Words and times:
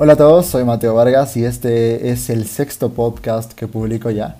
Hola 0.00 0.12
a 0.12 0.16
todos, 0.16 0.46
soy 0.46 0.62
Mateo 0.62 0.94
Vargas 0.94 1.36
y 1.36 1.44
este 1.44 2.10
es 2.10 2.30
el 2.30 2.46
sexto 2.46 2.90
podcast 2.90 3.52
que 3.52 3.66
publico 3.66 4.10
ya. 4.10 4.36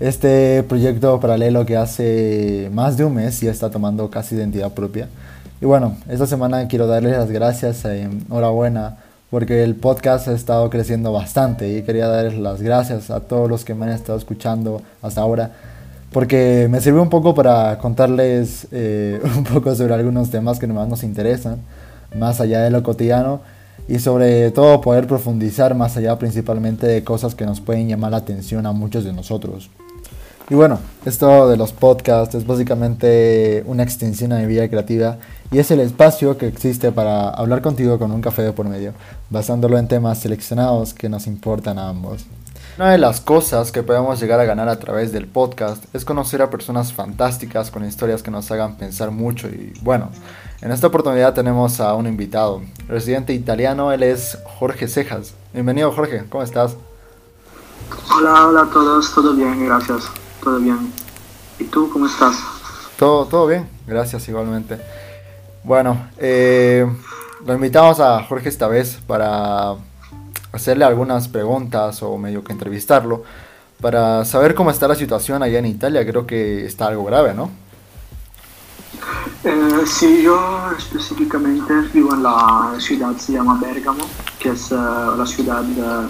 Este 0.00 0.64
proyecto 0.64 1.20
paralelo 1.20 1.64
que 1.64 1.76
hace 1.76 2.68
más 2.72 2.96
de 2.96 3.04
un 3.04 3.14
mes 3.14 3.40
ya 3.40 3.52
está 3.52 3.70
tomando 3.70 4.10
casi 4.10 4.34
identidad 4.34 4.72
propia. 4.72 5.08
Y 5.60 5.66
bueno, 5.66 5.96
esta 6.08 6.26
semana 6.26 6.66
quiero 6.66 6.88
darles 6.88 7.12
las 7.12 7.30
gracias, 7.30 7.84
eh, 7.84 8.10
enhorabuena, 8.28 8.96
porque 9.30 9.62
el 9.62 9.76
podcast 9.76 10.26
ha 10.26 10.32
estado 10.32 10.68
creciendo 10.68 11.12
bastante 11.12 11.68
y 11.78 11.82
quería 11.82 12.08
darles 12.08 12.36
las 12.36 12.60
gracias 12.60 13.08
a 13.10 13.20
todos 13.20 13.48
los 13.48 13.64
que 13.64 13.74
me 13.76 13.84
han 13.84 13.92
estado 13.92 14.18
escuchando 14.18 14.82
hasta 15.00 15.20
ahora, 15.20 15.52
porque 16.10 16.66
me 16.68 16.80
sirvió 16.80 17.02
un 17.02 17.10
poco 17.10 17.36
para 17.36 17.78
contarles 17.78 18.66
eh, 18.72 19.20
un 19.36 19.44
poco 19.44 19.76
sobre 19.76 19.94
algunos 19.94 20.32
temas 20.32 20.58
que 20.58 20.66
más 20.66 20.88
nos 20.88 21.04
interesan, 21.04 21.58
más 22.18 22.40
allá 22.40 22.62
de 22.62 22.70
lo 22.72 22.82
cotidiano 22.82 23.57
y 23.88 23.98
sobre 23.98 24.50
todo 24.50 24.80
poder 24.80 25.06
profundizar 25.06 25.74
más 25.74 25.96
allá 25.96 26.18
principalmente 26.18 26.86
de 26.86 27.02
cosas 27.02 27.34
que 27.34 27.46
nos 27.46 27.60
pueden 27.60 27.88
llamar 27.88 28.10
la 28.10 28.18
atención 28.18 28.66
a 28.66 28.72
muchos 28.72 29.04
de 29.04 29.12
nosotros. 29.12 29.70
Y 30.50 30.54
bueno, 30.54 30.78
esto 31.04 31.48
de 31.48 31.58
los 31.58 31.72
podcasts 31.72 32.34
es 32.34 32.46
básicamente 32.46 33.62
una 33.66 33.82
extensión 33.82 34.32
a 34.32 34.38
mi 34.38 34.46
vida 34.46 34.66
creativa 34.68 35.18
y 35.50 35.58
es 35.58 35.70
el 35.70 35.80
espacio 35.80 36.38
que 36.38 36.46
existe 36.46 36.90
para 36.90 37.28
hablar 37.28 37.60
contigo 37.60 37.98
con 37.98 38.12
un 38.12 38.22
café 38.22 38.42
de 38.42 38.52
por 38.52 38.66
medio, 38.66 38.94
basándolo 39.28 39.76
en 39.76 39.88
temas 39.88 40.18
seleccionados 40.18 40.94
que 40.94 41.10
nos 41.10 41.26
importan 41.26 41.78
a 41.78 41.88
ambos. 41.88 42.24
Una 42.78 42.92
de 42.92 42.98
las 42.98 43.20
cosas 43.20 43.72
que 43.72 43.82
podemos 43.82 44.20
llegar 44.20 44.40
a 44.40 44.44
ganar 44.44 44.68
a 44.68 44.78
través 44.78 45.12
del 45.12 45.26
podcast 45.26 45.84
es 45.94 46.04
conocer 46.04 46.40
a 46.40 46.48
personas 46.48 46.92
fantásticas 46.92 47.70
con 47.70 47.84
historias 47.84 48.22
que 48.22 48.30
nos 48.30 48.50
hagan 48.50 48.76
pensar 48.76 49.10
mucho 49.10 49.48
y 49.48 49.74
bueno, 49.82 50.10
en 50.60 50.72
esta 50.72 50.88
oportunidad 50.88 51.34
tenemos 51.34 51.80
a 51.80 51.94
un 51.94 52.06
invitado, 52.06 52.62
residente 52.88 53.32
italiano, 53.32 53.92
él 53.92 54.02
es 54.02 54.38
Jorge 54.58 54.88
Cejas. 54.88 55.34
Bienvenido 55.52 55.92
Jorge, 55.92 56.24
¿cómo 56.28 56.42
estás? 56.42 56.76
Hola, 58.16 58.48
hola 58.48 58.62
a 58.62 58.70
todos, 58.70 59.14
todo 59.14 59.34
bien, 59.34 59.64
gracias, 59.64 60.04
todo 60.42 60.58
bien. 60.58 60.92
¿Y 61.60 61.64
tú 61.64 61.88
cómo 61.92 62.06
estás? 62.06 62.36
Todo, 62.98 63.26
todo 63.26 63.46
bien, 63.46 63.68
gracias 63.86 64.28
igualmente. 64.28 64.80
Bueno, 65.62 66.08
eh, 66.18 66.86
lo 67.46 67.54
invitamos 67.54 68.00
a 68.00 68.22
Jorge 68.24 68.48
esta 68.48 68.66
vez 68.66 68.98
para 69.06 69.76
hacerle 70.50 70.84
algunas 70.84 71.28
preguntas 71.28 72.02
o 72.02 72.18
medio 72.18 72.42
que 72.42 72.52
entrevistarlo 72.52 73.22
para 73.80 74.24
saber 74.24 74.56
cómo 74.56 74.70
está 74.70 74.88
la 74.88 74.96
situación 74.96 75.42
allá 75.42 75.60
en 75.60 75.66
Italia. 75.66 76.04
Creo 76.04 76.26
que 76.26 76.66
está 76.66 76.88
algo 76.88 77.04
grave, 77.04 77.32
¿no? 77.32 77.50
Eh, 79.44 79.84
sí, 79.86 80.22
yo 80.22 80.72
específicamente 80.76 81.72
vivo 81.94 82.12
en 82.12 82.24
la 82.24 82.74
ciudad, 82.80 83.16
se 83.16 83.34
llama 83.34 83.58
Bergamo, 83.60 84.04
que 84.40 84.50
es 84.50 84.72
uh, 84.72 85.16
la 85.16 85.24
ciudad 85.24 85.62
uh, 85.62 86.08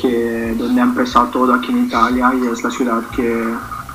que, 0.00 0.54
donde 0.56 0.80
ha 0.80 0.84
empezado 0.84 1.26
todo 1.30 1.54
aquí 1.54 1.72
en 1.72 1.86
Italia 1.86 2.32
y 2.40 2.46
es 2.46 2.62
la 2.62 2.70
ciudad 2.70 3.02
que 3.16 3.54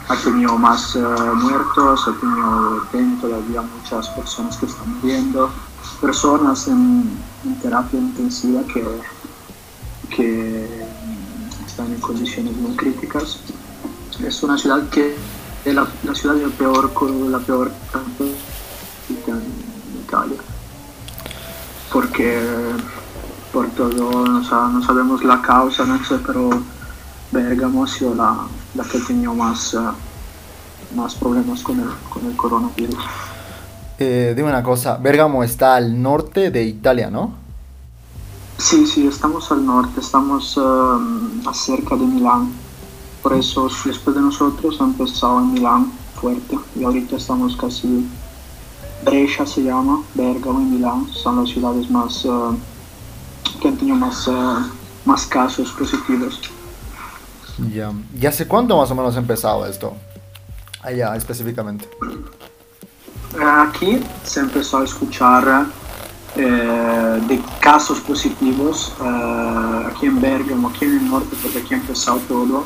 ha 0.10 0.16
tenido 0.18 0.58
más 0.58 0.94
uh, 0.98 1.36
muertos, 1.36 2.06
ha 2.06 2.92
tenido 2.92 3.18
todavía 3.22 3.62
muchas 3.62 4.10
personas 4.10 4.58
que 4.58 4.66
están 4.66 5.00
muriendo, 5.00 5.50
personas 6.02 6.68
en, 6.68 7.18
terapia 7.62 8.00
intensiva 8.00 8.62
que 8.74 8.84
que 10.10 10.86
están 11.66 11.88
en 11.88 12.00
condiciones 12.00 12.56
muy 12.58 12.76
críticas. 12.76 13.40
Es 14.26 14.44
una 14.44 14.58
ciudad 14.58 14.88
que 14.90 15.16
es 15.66 15.74
la, 15.74 15.88
ciudad 16.14 16.36
de 16.36 16.48
peor, 16.50 16.92
la 17.30 17.40
peor 17.40 17.72
Italia. 20.06 20.38
Porque 21.92 22.42
por 23.52 23.70
todo, 23.70 24.26
no, 24.26 24.42
no, 24.44 24.84
sabemos 24.84 25.24
la 25.24 25.42
causa, 25.42 25.86
no 25.86 26.04
sé, 26.04 26.16
pero 26.26 26.50
Bergamo 27.32 27.84
ha 27.84 27.88
sido 27.88 28.14
la, 28.14 28.36
la 28.76 28.84
que 28.84 28.98
ha 28.98 29.06
tenido 29.06 29.34
más, 29.34 29.74
uh, 29.74 29.94
más 30.96 31.16
problemas 31.16 31.62
con 31.64 31.80
el, 31.80 31.90
con 32.10 32.26
el 32.26 32.36
coronavirus. 32.36 33.04
Eh, 33.98 34.34
dime 34.36 34.50
una 34.50 34.62
cosa, 34.62 34.98
Bergamo 34.98 35.42
está 35.44 35.76
al 35.76 36.02
norte 36.02 36.52
de 36.52 36.64
Italia, 36.64 37.10
¿no? 37.10 37.34
Sí, 38.58 38.86
sí, 38.86 39.08
estamos 39.08 39.50
al 39.52 39.66
norte, 39.66 40.02
estamos 40.02 40.58
uh, 40.58 41.00
cerca 41.54 41.96
de 41.96 42.06
Milán. 42.06 42.52
Por 43.24 43.34
eso 43.34 43.70
después 43.86 44.16
de 44.16 44.22
nosotros 44.22 44.82
ha 44.82 44.84
empezado 44.84 45.40
en 45.40 45.54
Milán 45.54 45.92
fuerte 46.20 46.60
y 46.76 46.84
ahorita 46.84 47.16
estamos 47.16 47.56
casi... 47.56 48.06
Brescia 49.06 49.46
se 49.46 49.64
llama, 49.64 50.02
Bergamo 50.14 50.60
y 50.62 50.66
Milán 50.66 51.08
son 51.12 51.42
las 51.42 51.50
ciudades 51.50 51.90
más 51.90 52.26
uh, 52.26 52.58
que 53.62 53.68
han 53.70 53.78
tenido 53.78 53.98
más, 53.98 54.28
uh, 54.28 54.66
más 55.06 55.26
casos 55.26 55.72
positivos. 55.72 56.42
Ya. 57.72 57.94
¿Y 58.20 58.26
hace 58.26 58.48
cuánto 58.48 58.76
más 58.78 58.92
o 58.92 58.96
menos 58.96 59.16
ha 59.16 59.20
empezado 59.20 59.66
esto? 59.66 59.94
Allá 60.82 61.16
específicamente. 61.16 61.88
Aquí 63.40 64.02
se 64.24 64.40
empezó 64.40 64.80
a 64.80 64.84
escuchar 64.84 65.66
eh, 66.38 67.22
de 67.28 67.42
casos 67.62 68.00
positivos 68.02 68.92
eh, 69.02 69.88
aquí 69.88 70.08
en 70.08 70.20
Bergamo, 70.20 70.70
aquí 70.70 70.84
en 70.84 70.98
el 70.98 71.10
norte, 71.10 71.36
porque 71.42 71.60
aquí 71.60 71.74
ha 71.74 71.78
empezado 71.78 72.20
todo, 72.28 72.66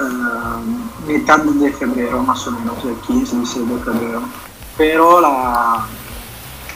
eh, 0.00 1.06
mitad 1.06 1.40
de 1.40 1.72
febrero 1.72 2.22
más 2.22 2.46
o 2.46 2.52
menos, 2.52 2.76
el 2.84 2.94
15, 3.06 3.36
16 3.36 3.68
de 3.68 3.78
febrero. 3.80 4.22
Pero 4.76 5.20
la, 5.20 5.86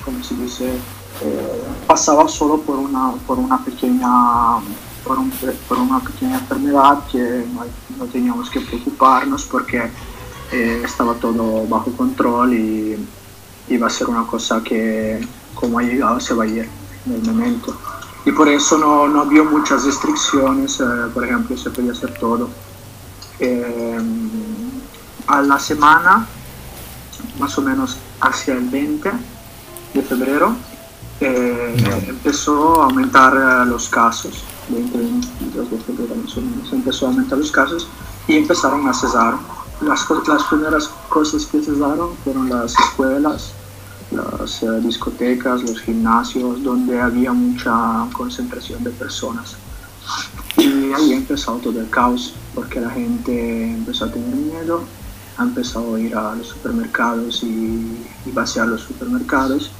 como 0.05 0.23
se 0.25 0.35
dice, 0.35 0.75
eh, 1.23 1.63
pasaba 1.87 2.29
solo 2.29 2.61
por 2.63 2.79
una, 2.79 3.13
por 3.27 3.39
una 3.39 3.63
pequeña 3.63 4.59
por, 5.05 5.19
un, 5.19 5.31
por, 5.69 5.79
una 5.79 6.01
pequeña 6.01 6.39
enfermedad 6.39 7.05
que 7.11 7.45
no, 7.99 8.07
teníamos 8.07 8.49
que 8.51 8.61
preocuparnos 8.61 9.45
porque 9.45 9.91
eh, 10.53 10.83
estaba 10.85 11.15
todo 11.15 11.67
bajo 11.67 11.93
control 11.93 12.55
y 12.55 13.09
iba 13.69 13.87
a 13.87 13.91
ser 13.91 14.09
una 14.09 14.27
cosa 14.27 14.63
que 14.63 15.27
como 15.55 15.79
ha 15.79 15.83
llegado 15.83 16.21
se 16.21 16.35
va 16.35 16.45
a 16.45 16.47
ir 16.47 16.69
en 17.07 17.13
el 17.13 17.23
momento. 17.23 17.77
Y 18.25 18.33
por 18.33 18.49
eso 18.49 18.79
no, 18.79 19.09
no 19.09 19.23
había 19.23 19.43
muchas 19.43 19.85
restricciones, 19.85 20.81
eh, 20.81 20.85
por 21.13 21.25
ejemplo, 21.25 21.57
se 21.57 21.71
podía 21.71 21.93
hacer 21.93 22.15
todo. 22.19 22.51
Eh, 23.39 23.99
a 25.27 25.43
la 25.43 25.59
semana, 25.59 26.27
más 27.41 27.57
o 27.59 27.63
menos 27.63 27.97
hacia 28.21 28.55
el 28.55 28.69
20 28.69 29.11
de 29.95 30.03
febrero, 30.03 30.55
eh, 31.21 32.05
empezó 32.09 32.81
a 32.81 32.85
aumentar 32.85 33.35
eh, 33.35 33.69
los 33.69 33.89
casos, 33.89 34.45
20, 34.69 34.97
22 34.97 35.71
de 35.71 35.79
febrero 35.79 36.15
más 36.15 36.37
o 36.37 36.41
menos, 36.41 36.73
empezó 36.73 37.07
a 37.07 37.09
aumentar 37.11 37.39
los 37.39 37.51
casos 37.51 37.89
y 38.29 38.37
empezaron 38.37 38.89
a 38.89 38.95
cesar. 38.95 39.35
Las, 39.81 40.07
las 40.29 40.45
primeras 40.45 40.89
cosas 41.09 41.47
que 41.47 41.63
cesaron 41.63 42.15
fueron 42.23 42.51
las 42.51 42.79
escuelas, 42.79 43.53
las 44.11 44.63
uh, 44.63 44.81
discotecas, 44.81 45.63
los 45.63 45.81
gimnasios, 45.81 46.63
donde 46.63 47.01
había 47.01 47.33
mucha 47.33 48.07
concentración 48.13 48.85
de 48.85 48.91
personas. 48.91 49.57
Y 50.57 50.93
ahí 50.93 51.13
empezó 51.13 51.55
todo 51.57 51.81
el 51.81 51.89
caos, 51.89 52.35
porque 52.55 52.81
la 52.81 52.91
gente 52.91 53.73
empezó 53.73 54.05
a 54.07 54.13
tener 54.13 54.35
miedo, 54.35 54.83
ha 55.41 55.45
empezado 55.45 55.95
a 55.95 56.01
ir 56.01 56.15
a 56.15 56.35
los 56.35 56.49
supermercados 56.49 57.43
y, 57.43 57.97
vaciar 58.33 58.69
los 58.69 58.83
supermercados, 58.83 59.73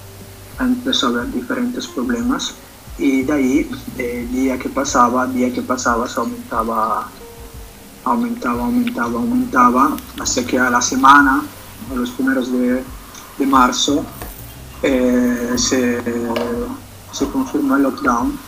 empezó 0.59 1.07
a 1.07 1.11
haber 1.11 1.33
diferentes 1.33 1.87
problemas 1.87 2.55
y 2.99 3.23
de 3.23 3.33
ahí, 3.33 3.71
eh, 3.99 4.27
día 4.33 4.59
que 4.59 4.71
pasaba, 4.71 5.27
día 5.27 5.53
que 5.53 5.61
pasaba, 5.61 6.09
se 6.09 6.19
aumentaba, 6.19 7.09
aumentaba, 8.05 8.65
aumentaba, 8.65 9.21
aumentaba, 9.21 9.97
hasta 10.19 10.45
que 10.45 10.59
a 10.59 10.71
la 10.71 10.81
semana, 10.81 11.43
a 11.91 11.95
los 11.95 12.11
primeros 12.11 12.51
de, 12.51 12.83
marzo, 13.47 14.05
eh, 14.83 15.55
se, 15.57 17.27
confirmó 17.33 17.77
el 17.77 17.83
lockdown, 17.83 18.39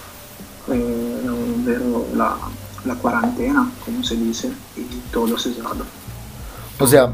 eh, 0.69 2.09
la, 2.15 2.37
la, 2.85 2.95
cuarentena, 2.97 3.71
como 3.85 4.03
se 4.03 4.17
dice, 4.17 4.53
y 4.77 4.83
todo 5.11 5.39
cerrado. 5.39 6.02
O 6.83 6.87
sea, 6.87 7.13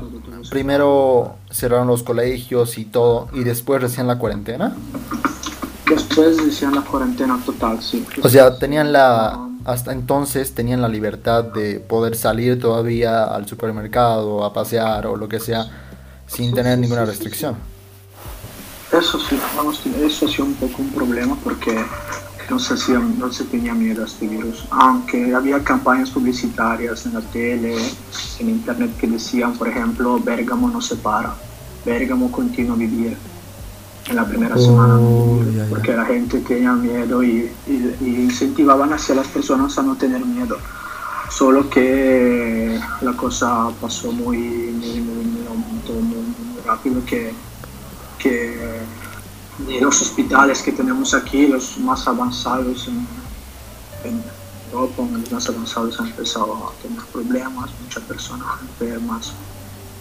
primero 0.50 1.36
cerraron 1.50 1.86
los 1.86 2.02
colegios 2.02 2.78
y 2.78 2.84
todo, 2.84 3.28
y 3.32 3.44
después 3.44 3.82
recién 3.82 4.06
la 4.06 4.18
cuarentena. 4.18 4.74
Después 5.88 6.36
decían 6.38 6.74
la 6.74 6.82
cuarentena 6.82 7.38
total, 7.44 7.82
sí. 7.82 8.04
O 8.22 8.28
sea, 8.28 8.58
tenían 8.58 8.92
la, 8.92 9.48
hasta 9.64 9.92
entonces 9.92 10.54
tenían 10.54 10.80
la 10.80 10.88
libertad 10.88 11.44
de 11.44 11.80
poder 11.80 12.16
salir 12.16 12.58
todavía 12.60 13.24
al 13.24 13.46
supermercado, 13.46 14.44
a 14.44 14.52
pasear 14.52 15.06
o 15.06 15.16
lo 15.16 15.28
que 15.28 15.40
sea, 15.40 15.66
sin 16.26 16.54
tener 16.54 16.78
ninguna 16.78 17.04
restricción. 17.04 17.56
Eso 18.90 19.18
sí, 19.20 19.38
vamos, 19.54 19.84
eso 19.84 20.26
ha 20.26 20.28
sido 20.30 20.44
un 20.44 20.54
poco 20.54 20.80
un 20.80 20.90
problema 20.90 21.36
porque 21.44 21.78
no 22.50 22.58
se, 22.58 22.74
hacía, 22.74 22.98
no 22.98 23.32
se 23.32 23.44
tenía 23.44 23.74
miedo 23.74 24.02
a 24.02 24.06
este 24.06 24.26
virus, 24.26 24.64
aunque 24.70 25.34
había 25.34 25.62
campañas 25.62 26.10
publicitarias 26.10 27.04
en 27.06 27.14
la 27.14 27.20
tele, 27.20 27.76
en 28.38 28.48
internet 28.48 28.96
que 28.98 29.06
decían, 29.06 29.52
por 29.54 29.68
ejemplo, 29.68 30.18
Bergamo 30.18 30.70
no 30.70 30.80
se 30.80 30.96
para, 30.96 31.34
Bergamo 31.84 32.30
continúa 32.32 32.74
a 32.74 32.78
vivir. 32.78 33.16
en 34.08 34.16
la 34.16 34.24
primera 34.24 34.56
semana, 34.56 34.98
porque 35.68 35.94
la 35.94 36.06
gente 36.06 36.40
tenía 36.40 36.72
miedo 36.72 37.22
y, 37.22 37.50
incentivaban 38.00 38.90
hacia 38.94 39.14
las 39.14 39.26
personas 39.26 39.76
a 39.78 39.82
no 39.82 39.96
tener 39.96 40.24
miedo. 40.24 40.56
Solo 41.28 41.68
que 41.68 42.80
la 43.02 43.12
cosa 43.12 43.68
pasó 43.78 44.10
muy, 44.10 44.38
muy, 44.38 45.00
muy, 45.00 45.28
rápido 46.64 47.04
que, 47.04 47.32
que 48.18 48.80
los 49.80 50.02
hospitales 50.02 50.62
que 50.62 50.72
tenemos 50.72 51.14
aquí, 51.14 51.46
los 51.46 51.78
más 51.78 52.06
avanzados 52.06 52.88
en, 52.88 53.06
en 54.04 54.22
Europa, 54.72 55.02
los 55.10 55.32
más 55.32 55.48
avanzados 55.48 55.98
han 56.00 56.06
empezado 56.06 56.54
a 56.54 56.82
tener 56.82 57.02
problemas, 57.06 57.70
muchas 57.82 58.02
personas 58.04 58.46
enfermas, 58.62 59.32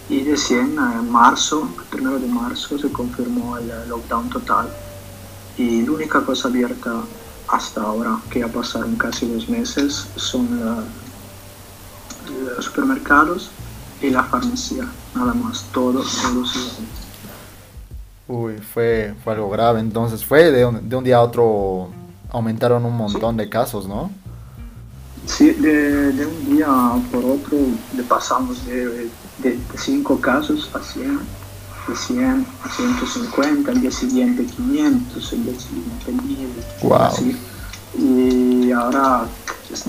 y 0.10 0.24
recién 0.24 0.78
en 0.78 1.12
marzo, 1.12 1.70
el 1.78 1.84
primero 1.86 2.18
de 2.18 2.28
marzo, 2.28 2.78
se 2.80 2.90
confirmó 2.92 3.58
el 3.58 3.68
lockdown 3.90 4.30
total. 4.30 4.70
Y 5.58 5.82
la 5.82 5.92
única 5.92 6.24
cosa 6.24 6.48
abierta 6.48 7.02
hasta 7.50 7.82
ahora, 7.82 8.18
que 8.30 8.40
ya 8.40 8.48
pasaron 8.48 8.96
casi 8.96 9.28
dos 9.28 9.50
meses, 9.50 10.08
son 10.16 10.48
los 12.56 12.64
supermercados 12.64 13.50
y 14.02 14.10
la 14.10 14.24
farmacia, 14.24 14.88
nada 15.16 15.34
más, 15.34 15.66
todo, 15.74 16.04
todo 16.22 16.46
Uy, 18.28 18.58
fue, 18.58 19.16
fue 19.24 19.34
algo 19.34 19.50
grave, 19.50 19.80
entonces 19.80 20.24
fue 20.24 20.52
de 20.52 20.66
un, 20.66 20.90
de 20.90 20.96
un 20.96 21.04
día 21.04 21.18
a 21.18 21.22
otro 21.22 21.90
aumentaron 22.30 22.86
un 22.86 22.96
montón 22.96 23.38
de 23.38 23.48
casos, 23.48 23.88
¿no? 23.88 24.12
Sí, 25.26 25.52
de, 25.52 26.12
de, 26.14 26.26
un 26.26 26.56
día 26.56 26.68
por 27.12 27.24
otro 27.24 27.58
le 27.96 28.04
pasamos 28.04 28.66
de 28.66 29.10
de 29.40 29.60
5 29.76 30.20
casos 30.20 30.70
a 30.74 30.80
100, 30.82 31.20
de 31.88 31.96
100 31.96 32.48
a 32.64 32.70
150, 32.70 33.72
el 33.72 33.82
día 33.82 33.92
siguiente 33.92 34.46
500, 34.46 35.34
el 35.34 35.44
día 35.44 35.60
siguiente 35.60 36.12
1000, 36.12 36.50
wow. 36.84 37.12
Y 37.98 38.72
ahora 38.72 39.26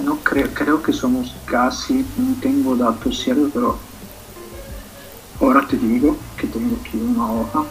no 0.04 0.16
creo, 0.22 0.48
creo 0.54 0.82
que 0.82 0.92
somos 0.92 1.34
casi, 1.46 2.04
no 2.16 2.34
tengo 2.40 2.76
datos 2.76 3.18
ciertos, 3.18 3.50
pero 3.52 3.78
ahora 5.40 5.66
te 5.66 5.76
digo 5.76 6.16
que 6.36 6.46
tengo 6.46 6.76
aquí 6.80 6.96
una 6.96 7.32
hoja. 7.32 7.64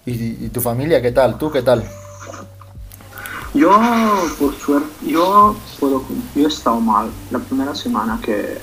y, 0.06 0.48
tu 0.48 0.60
familia 0.60 1.02
qué 1.02 1.12
tal? 1.12 1.38
¿Tú 1.38 1.50
qué 1.50 1.62
tal? 1.62 1.84
Yo, 3.54 3.70
por 4.38 4.54
suerte, 4.58 4.88
yo, 5.06 5.56
puedo, 5.80 6.04
yo 6.34 6.44
he 6.44 6.48
estado 6.48 6.80
mal 6.80 7.10
la 7.30 7.38
primera 7.38 7.74
semana 7.74 8.20
que, 8.22 8.58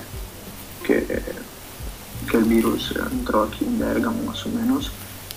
que 0.84 1.22
que 2.26 2.38
el 2.38 2.44
virus 2.44 2.94
entró 3.12 3.44
aquí 3.44 3.64
en 3.64 3.78
Bergamo 3.78 4.22
más 4.26 4.44
o 4.46 4.48
menos, 4.50 4.90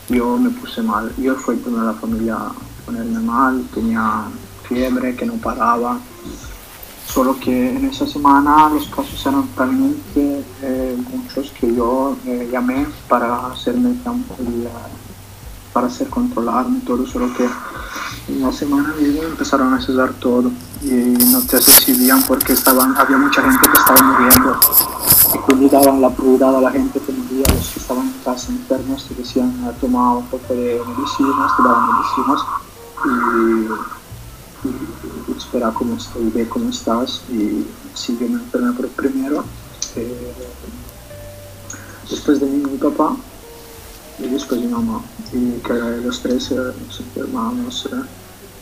yo 0.09 0.37
me 0.37 0.49
puse 0.49 0.81
mal. 0.81 1.11
Yo 1.17 1.35
fui 1.35 1.55
el 1.55 1.85
la 1.85 1.93
familia 1.93 2.35
a 2.35 2.51
ponerme 2.85 3.19
mal, 3.19 3.63
tenía 3.73 4.23
fiebre 4.67 5.15
que 5.15 5.25
no 5.25 5.33
paraba. 5.35 5.99
Solo 7.05 7.39
que 7.39 7.71
en 7.71 7.85
esa 7.85 8.05
semana 8.05 8.69
los 8.69 8.87
casos 8.87 9.25
eran 9.25 9.47
talmente 9.49 10.43
eh, 10.61 10.97
muchos 11.11 11.51
que 11.51 11.73
yo 11.73 12.15
eh, 12.25 12.47
llamé 12.51 12.85
para 13.07 13.47
hacerme 13.47 13.95
para 15.73 15.87
hacer 15.87 16.09
controlarme 16.09 16.79
todo, 16.81 17.05
solo 17.05 17.33
que 17.35 17.47
en 18.27 18.41
la 18.41 18.51
semana 18.51 18.93
mismo 18.99 19.23
empezaron 19.23 19.73
a 19.73 19.81
cesar 19.81 20.13
todo 20.13 20.51
y 20.81 20.93
no 21.31 21.41
te 21.41 21.57
asistían 21.57 22.21
porque 22.23 22.53
estaban, 22.53 22.95
había 22.97 23.17
mucha 23.17 23.41
gente 23.41 23.67
que 23.69 23.77
estaba 23.77 24.01
muriendo 24.01 24.59
y 25.33 25.37
cuando 25.39 25.69
daban 25.69 26.01
la 26.01 26.09
prioridad 26.09 26.55
a 26.55 26.61
la 26.61 26.71
gente 26.71 26.99
que 26.99 27.11
moría, 27.11 27.45
los 27.53 27.69
que 27.69 27.79
estaban 27.79 28.07
en 28.07 28.13
casa 28.23 28.51
enfermos, 28.51 29.05
te 29.07 29.15
decían, 29.15 29.75
toma 29.79 30.17
un 30.17 30.25
poco 30.27 30.53
de 30.53 30.81
medicinas, 30.87 31.57
te 31.57 31.63
daban 31.63 31.89
medicinas 31.93 32.41
y, 34.63 34.67
y, 34.67 35.37
espera 35.37 35.71
cómo 35.71 35.95
estoy, 35.95 36.29
ve 36.29 36.47
cómo 36.47 36.69
estás 36.69 37.21
y 37.31 37.65
sigue 37.93 38.27
me 38.27 38.35
enfermé 38.35 38.73
por 38.73 38.87
primero. 38.89 39.43
Eh, 39.95 40.33
después 42.09 42.39
de 42.39 42.45
mí 42.45 42.63
mi 42.63 42.77
papá 42.77 43.15
y 44.19 44.27
después 44.27 44.61
mi 44.61 44.67
mamá 44.67 45.01
y 45.33 45.59
que 45.61 45.73
los 45.73 46.21
tres 46.21 46.51
eh, 46.51 46.55
nos 46.55 46.99
enfermamos. 46.99 47.89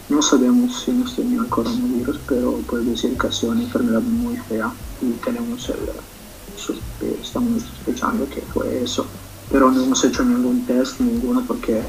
No 0.09 0.21
sabemos 0.21 0.83
si 0.85 0.91
nos 0.91 1.15
tenía 1.15 1.39
el 1.39 1.47
coronavirus, 1.47 2.19
pero 2.27 2.57
puede 2.59 2.85
decir 2.85 3.17
que 3.17 3.27
ha 3.27 3.31
sido 3.31 3.51
una 3.51 3.63
enfermedad 3.63 4.01
muy 4.01 4.37
fea 4.37 4.71
y 5.01 5.11
tenemos 5.23 5.67
el 5.69 5.75
estamos 7.21 7.63
sospechando 7.63 8.27
que 8.29 8.41
fue 8.41 8.83
eso, 8.83 9.05
pero 9.51 9.71
no 9.71 9.83
hemos 9.83 10.03
hecho 10.03 10.23
ningún 10.23 10.65
test, 10.65 10.99
ninguno, 10.99 11.43
porque, 11.47 11.81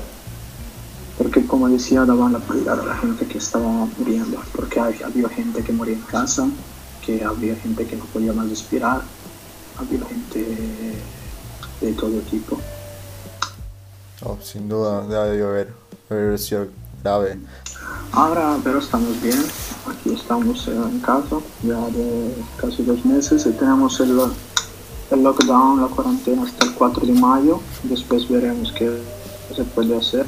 porque 1.16 1.46
como 1.46 1.68
decía, 1.68 2.04
daban 2.04 2.32
la 2.32 2.38
prioridad 2.38 2.80
a 2.80 2.84
la 2.84 2.96
gente 2.96 3.26
que 3.26 3.38
estaba 3.38 3.88
muriendo, 3.98 4.40
porque 4.54 4.80
había 4.80 5.28
gente 5.28 5.62
que 5.62 5.72
moría 5.72 5.94
en 5.94 6.02
casa, 6.02 6.48
que 7.04 7.24
había 7.24 7.56
gente 7.56 7.86
que 7.86 7.96
no 7.96 8.04
podía 8.04 8.32
más 8.32 8.48
respirar, 8.48 9.02
había 9.78 10.04
gente 10.06 10.46
de 11.80 11.92
todo 11.92 12.18
tipo. 12.30 12.60
Oh, 14.28 14.36
sin 14.42 14.68
duda 14.68 15.06
debe 15.06 15.42
haber, 15.42 15.72
haber 16.10 16.38
sido 16.38 16.66
grave. 17.02 17.38
Ahora, 18.12 18.58
pero 18.62 18.78
estamos 18.78 19.22
bien. 19.22 19.42
Aquí 19.86 20.12
estamos 20.12 20.68
en 20.68 21.00
casa 21.00 21.36
ya 21.62 21.80
de 21.86 22.34
casi 22.58 22.82
dos 22.82 23.06
meses 23.06 23.46
y 23.46 23.52
tenemos 23.52 23.98
el, 24.00 24.20
el 25.12 25.22
lockdown, 25.22 25.80
la 25.80 25.88
cuarentena 25.88 26.42
hasta 26.42 26.66
el 26.66 26.74
4 26.74 27.06
de 27.06 27.12
mayo. 27.14 27.60
Después 27.84 28.28
veremos 28.28 28.70
qué 28.72 29.00
se 29.56 29.64
puede 29.64 29.96
hacer. 29.96 30.26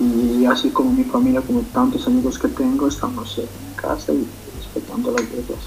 Y 0.00 0.44
así 0.44 0.68
como 0.68 0.92
mi 0.92 1.04
familia, 1.04 1.40
como 1.40 1.62
tantos 1.72 2.06
amigos 2.06 2.38
que 2.38 2.48
tengo, 2.48 2.88
estamos 2.88 3.38
en 3.38 3.48
casa 3.74 4.12
y 4.12 4.26
respetando 4.58 5.12
las 5.12 5.22
reglas. 5.30 5.60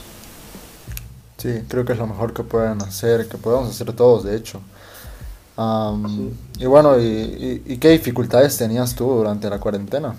Sí, 1.37 1.63
creo 1.67 1.85
que 1.85 1.93
es 1.93 1.97
lo 1.97 2.05
mejor 2.05 2.33
que 2.33 2.43
pueden 2.43 2.83
hacer, 2.83 3.27
que 3.27 3.39
podemos 3.39 3.67
hacer 3.67 3.91
todos, 3.93 4.25
de 4.25 4.35
hecho. 4.35 4.61
Y 5.57 6.65
bueno, 6.65 6.99
¿y, 6.99 7.77
qué 7.79 7.89
dificultades 7.89 8.57
tenías 8.57 8.95
tú 8.95 9.05
durante 9.05 9.49
la 9.49 9.59
cuarentena? 9.59 10.15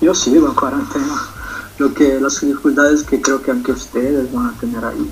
Yo 0.00 0.14
sigo 0.14 0.48
en 0.48 0.54
cuarentena. 0.54 1.28
Lo 1.78 1.92
que, 1.92 2.20
las 2.20 2.40
dificultades 2.40 3.02
que 3.02 3.20
creo 3.20 3.42
que 3.42 3.50
aunque 3.50 3.72
ustedes 3.72 4.32
van 4.32 4.46
a 4.46 4.52
tener 4.58 4.84
ahí 4.84 5.10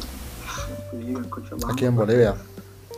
Aquí 1.71 1.85
en 1.85 1.97
Bolivia, 1.97 2.35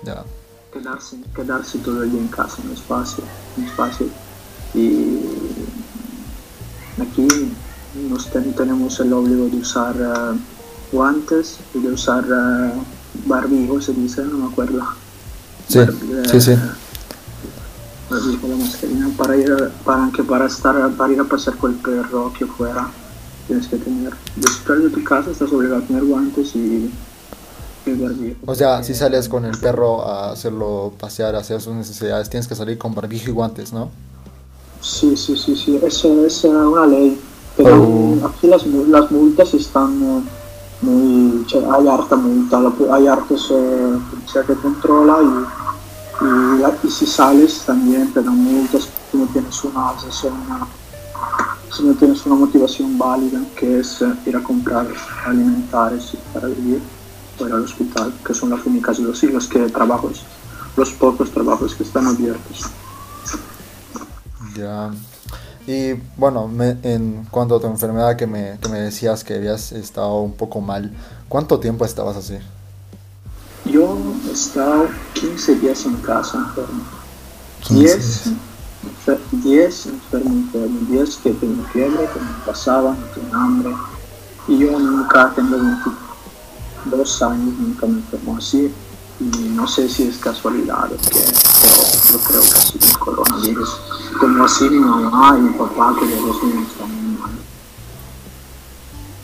ya. 0.05 0.25
Quedarse, 0.73 1.17
quedarse 1.35 1.79
todo 1.79 2.03
el 2.03 2.13
día 2.13 2.21
en 2.21 2.29
casa 2.29 2.63
no 2.65 2.73
es 2.73 2.83
fácil, 2.83 3.25
no 3.57 3.67
es 3.67 3.73
fácil. 3.73 4.11
Y 4.75 5.21
aquí 7.01 7.29
nos 8.09 8.31
tenemos 8.31 8.99
el 9.01 9.13
obligo 9.13 9.49
de 9.49 9.57
usar 9.57 9.95
uh, 9.97 10.39
guantes 10.95 11.59
y 11.75 11.81
de 11.81 11.93
usar 11.93 12.25
uh, 12.25 12.83
barbijo, 13.27 13.81
se 13.81 13.93
dice, 13.93 14.23
no 14.25 14.39
me 14.39 14.53
acuerdo. 14.53 14.83
Sí, 15.69 15.81
sí, 16.31 16.41
sí. 16.41 16.53
Barbijo, 18.11 18.49
la 18.49 18.57
mascarilla, 18.57 19.09
para 19.17 19.37
ir, 19.37 19.71
para, 19.85 20.11
que 20.11 20.23
para, 20.23 20.47
estar, 20.47 20.91
para 20.93 21.13
ir 21.13 21.21
a 21.21 21.25
pasar 21.25 21.57
con 21.57 21.73
el 21.73 21.79
perro 21.79 22.33
aquí 22.35 22.45
afuera 22.45 22.89
tienes 23.47 23.67
que 23.67 23.77
tener, 23.77 24.13
después 24.37 24.85
de 24.85 24.91
tu 24.91 25.03
casa 25.03 25.31
estás 25.31 25.53
obligado 25.53 25.83
a 25.83 25.87
tener 25.87 26.05
guantes 26.05 26.55
y 26.55 26.91
o 28.47 28.55
sea, 28.55 28.83
si 28.85 28.95
sales 28.95 29.29
con 29.29 29.45
el 29.45 29.59
perro 29.59 30.07
a 30.07 30.31
hacerlo 30.31 30.93
pasear, 31.01 31.35
a 31.35 31.41
hacer 31.41 31.61
sus 31.61 31.75
necesidades, 31.75 32.31
tienes 32.31 32.47
que 32.47 32.55
salir 32.55 32.79
con 32.79 32.95
barbijo 32.95 33.31
y 33.31 33.33
guantes, 33.33 33.73
¿no? 33.73 33.91
Sí, 34.81 35.17
sí, 35.17 35.37
sí, 35.37 35.57
sí, 35.57 35.81
eso 35.83 36.25
es 36.25 36.45
una 36.45 36.87
ley. 36.87 37.21
Pero 37.57 37.83
oh. 37.83 38.27
aquí 38.27 38.47
las, 38.47 38.65
las, 38.67 39.11
multas 39.11 39.53
están 39.55 40.25
muy... 40.83 41.47
hay 41.53 41.89
harta 41.89 42.17
multa, 42.17 42.61
hay 42.93 43.07
hartos 43.07 43.51
eh, 43.51 43.99
policía 44.11 44.43
que 44.43 44.55
controla 44.55 45.19
y, 45.23 46.87
y, 46.87 46.91
si 46.91 47.07
sales 47.07 47.63
también 47.65 48.13
te 48.13 48.23
dan 48.23 48.37
multas 48.37 48.89
si 49.11 49.17
no 49.17 49.27
tienes 49.27 49.65
una, 49.65 49.95
si 51.71 51.83
no 51.85 51.95
tienes 51.95 52.27
una 52.27 52.35
motivación 52.35 52.99
válida 52.99 53.41
que 53.57 53.81
es 53.81 54.03
eh, 54.03 54.13
ir 54.27 54.37
a 54.37 54.43
comprar 54.43 54.87
alimentarios 55.27 56.17
para 56.33 56.49
vivir 56.49 56.81
fuera 57.39 57.57
al 57.57 57.65
hospital, 57.65 58.13
que 58.25 58.35
son 58.35 58.51
las 58.51 58.65
únicas 58.67 59.03
dos 59.03 59.23
y 59.23 59.29
los 59.29 59.47
que 59.47 59.61
trabajos, 59.71 60.25
los 60.77 60.91
pocos 60.93 61.31
trabajos 61.31 61.75
que 61.75 61.83
están 61.83 62.07
abiertos. 62.07 62.67
Y 65.67 65.93
bueno, 66.17 66.51
en 66.83 67.27
cuanto 67.31 67.57
a 67.57 67.61
tu 67.61 67.69
enfermedad 67.69 68.17
que 68.17 68.27
me, 68.27 68.59
que 68.61 68.69
me 68.69 68.81
decías 68.81 69.23
que 69.23 69.35
habías 69.35 69.71
estado 69.73 70.21
un 70.21 70.33
poco 70.33 70.61
mal, 70.61 70.93
¿cuánto 71.29 71.61
tiempo 71.61 71.85
estabas 71.85 72.17
así? 72.17 72.39
Yo 73.65 73.97
he 74.29 74.33
estado 74.33 74.89
15 75.15 75.57
días 75.57 75.87
en 75.87 75.97
casa 75.97 76.39
enfermo. 76.39 76.83
10, 77.71 78.23
10 79.31 79.87
enfermo, 79.87 80.31
enfermo, 80.31 80.81
10 80.91 81.17
que 81.19 81.31
tenía 81.31 81.65
fiebre, 81.69 82.09
que 82.13 82.21
me 82.21 82.45
pasaba, 82.45 82.91
no 82.91 83.07
tenía 83.15 83.37
hambre. 83.37 83.71
Y 84.49 84.59
yo 84.59 84.77
nunca 84.81 85.33
tengo 85.37 85.57
22 85.57 87.23
años, 87.23 87.55
nunca 87.61 87.87
me 87.87 87.99
enfermo 87.99 88.37
así. 88.37 88.73
Y 89.21 89.25
no 89.51 89.69
sé 89.69 89.89
si 89.89 90.09
es 90.09 90.17
casualidad 90.17 90.93
o 90.93 90.97
qué, 90.97 91.21
pero 91.61 91.75
yo 92.11 92.19
creo 92.25 92.41
que 92.41 92.61
sí, 92.61 92.79
el 92.83 92.99
coronavirus. 92.99 94.02
Como 94.19 94.45
así 94.45 94.69
mi 94.69 94.79
mamá 94.79 95.37
y 95.39 95.43
mi 95.43 95.51
papá, 95.51 95.97
que 95.99 96.07
los 96.07 96.27
dos 96.27 96.43
niños 96.45 96.69
muy 96.79 97.19
mal. 97.21 97.31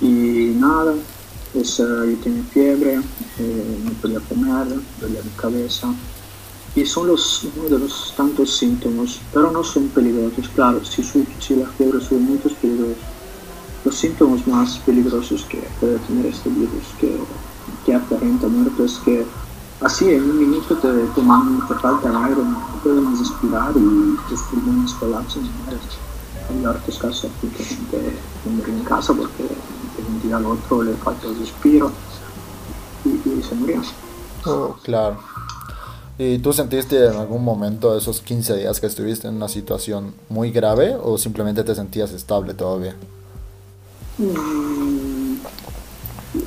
Y 0.00 0.54
nada, 0.59 0.95
pues 1.52 1.78
uh, 1.80 2.04
yo 2.04 2.16
tenía 2.18 2.42
fiebre, 2.45 3.00
eh, 3.38 3.80
no 3.85 3.90
podía 4.00 4.21
comer, 4.21 4.66
dolía 5.00 5.23
mi 5.23 5.30
cabeza. 5.30 5.88
Y 6.75 6.85
son 6.85 7.09
los, 7.09 7.45
uno 7.57 7.68
de 7.68 7.78
los 7.78 8.14
tantos 8.16 8.57
síntomas, 8.57 9.21
pero 9.33 9.50
no 9.50 9.64
son 9.64 9.88
peligrosos. 9.88 10.49
Claro, 10.54 10.85
si, 10.85 11.02
si 11.02 11.57
la 11.57 11.66
fiebre 11.66 12.00
sube 12.00 12.21
mucho 12.21 12.49
es 12.49 12.54
peligroso. 12.54 13.00
Los 13.85 13.97
síntomas 13.97 14.47
más 14.47 14.78
peligrosos 14.78 15.45
que 15.45 15.62
puede 15.80 15.99
tener 16.00 16.26
este 16.26 16.49
virus, 16.50 16.85
que, 17.00 17.16
que 17.87 17.95
aparenta 17.95 18.47
muerto, 18.49 18.85
es 18.85 18.99
que 19.04 19.25
así 19.80 20.11
en 20.11 20.23
un 20.23 20.38
minuto 20.38 20.76
te, 20.76 21.23
mandan, 21.23 21.66
te 21.68 21.75
falta 21.75 22.08
el 22.08 22.16
aire, 22.16 22.42
no 22.42 22.61
puedes 22.82 23.18
respirar 23.18 23.73
y 23.76 24.16
tus 24.28 24.42
pulmones 24.42 24.92
colapsan. 24.94 25.49
Hay 26.50 26.64
hartos 26.64 26.99
casos 26.99 27.30
aquí 27.30 27.49
que 27.49 27.64
gente 27.64 28.18
muere 28.44 28.73
en 28.73 28.85
casa 28.85 29.12
porque 29.12 29.44
de 29.44 30.06
un 30.08 30.23
día 30.23 30.37
al 30.37 30.47
otro 30.47 30.82
le 30.82 30.94
falta 30.94 31.26
el 31.26 31.38
respiro 31.38 31.90
y, 33.04 33.08
y 33.08 33.42
se 33.42 33.54
murió. 33.54 33.82
Oh, 34.47 34.76
claro. 34.82 35.18
¿Y 36.16 36.38
tú 36.38 36.52
sentiste 36.52 37.06
en 37.06 37.14
algún 37.14 37.44
momento 37.44 37.92
de 37.92 37.99
esos 37.99 38.20
15 38.20 38.56
días 38.56 38.80
que 38.80 38.87
estuviste 38.87 39.28
en 39.28 39.37
una 39.37 39.49
situación 39.49 40.14
muy 40.28 40.50
grave 40.50 40.97
o 41.00 41.16
simplemente 41.16 41.62
te 41.62 41.75
sentías 41.76 42.11
estable 42.12 42.54
todavía? 42.54 42.97
Mm, 44.18 45.37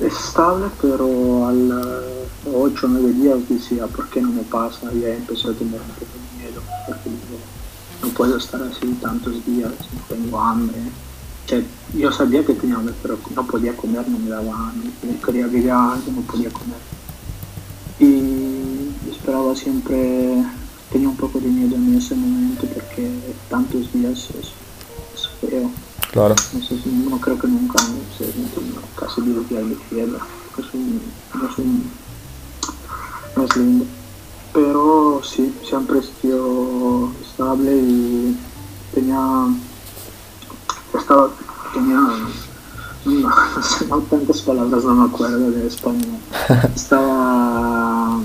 estable, 0.02 0.66
pero 0.82 1.46
al 1.46 2.11
8 2.44 2.86
o 2.86 2.88
9 2.88 3.12
días 3.12 3.48
decía, 3.48 3.86
¿por 3.86 4.08
qué 4.08 4.20
no 4.20 4.30
me 4.30 4.42
pasa? 4.42 4.92
Y 4.92 5.04
ahí 5.04 5.16
empecé 5.16 5.48
a 5.48 5.52
tener 5.52 5.80
un 5.80 5.94
poco 5.94 6.12
de 6.14 6.42
miedo, 6.42 6.62
porque 6.86 7.10
no 8.02 8.08
puedo 8.08 8.36
estar 8.36 8.62
así 8.62 8.86
tantos 9.00 9.44
días, 9.46 9.70
no 9.70 10.00
tengo 10.08 10.40
hambre. 10.40 10.76
Que 11.46 11.64
yo 11.94 12.10
sabía 12.10 12.44
que 12.44 12.54
tenía 12.54 12.76
hambre, 12.76 12.94
pero 13.02 13.18
no 13.34 13.46
podía 13.46 13.76
comer, 13.76 14.08
no 14.08 14.18
me 14.18 14.30
daba 14.30 14.70
hambre, 14.70 14.90
quería 15.24 15.46
vivir 15.46 15.70
algo, 15.70 16.12
no 16.12 16.22
podía 16.22 16.50
comer. 16.50 16.78
Y 18.00 19.10
esperaba 19.10 19.54
siempre, 19.54 20.44
tenía 20.90 21.08
un 21.08 21.16
poco 21.16 21.38
de 21.38 21.48
miedo 21.48 21.76
en 21.76 21.96
ese 21.96 22.14
momento 22.14 22.66
porque 22.66 23.10
tantos 23.48 23.92
días 23.92 24.30
es, 24.30 24.52
es 25.14 25.28
feo. 25.40 25.70
Claro. 26.10 26.34
No, 26.52 26.62
sé, 26.62 26.76
no 27.08 27.18
creo 27.18 27.38
que 27.38 27.46
nunca 27.46 27.78
se 28.18 28.26
casi 28.96 29.20
10 29.22 29.48
días 29.48 29.68
de 29.68 29.76
fiebre. 29.88 30.18
Es 30.58 30.74
un, 30.74 31.00
es 31.50 31.58
un 31.58 31.84
es 33.44 33.56
lindo. 33.56 33.84
Pero 34.52 35.20
sí, 35.24 35.54
siempre 35.66 36.00
estuvo 36.00 37.12
estable 37.22 37.74
y 37.74 38.36
tenía, 38.94 39.46
estaba, 40.94 41.30
tenía, 41.72 41.96
no, 43.04 43.28
no 43.56 43.62
sé, 43.62 43.86
no 43.86 44.00
tantas 44.00 44.42
palabras, 44.42 44.84
no 44.84 44.94
me 44.94 45.08
acuerdo 45.08 45.50
de 45.50 45.66
español. 45.66 46.18
Estaba 46.74 48.20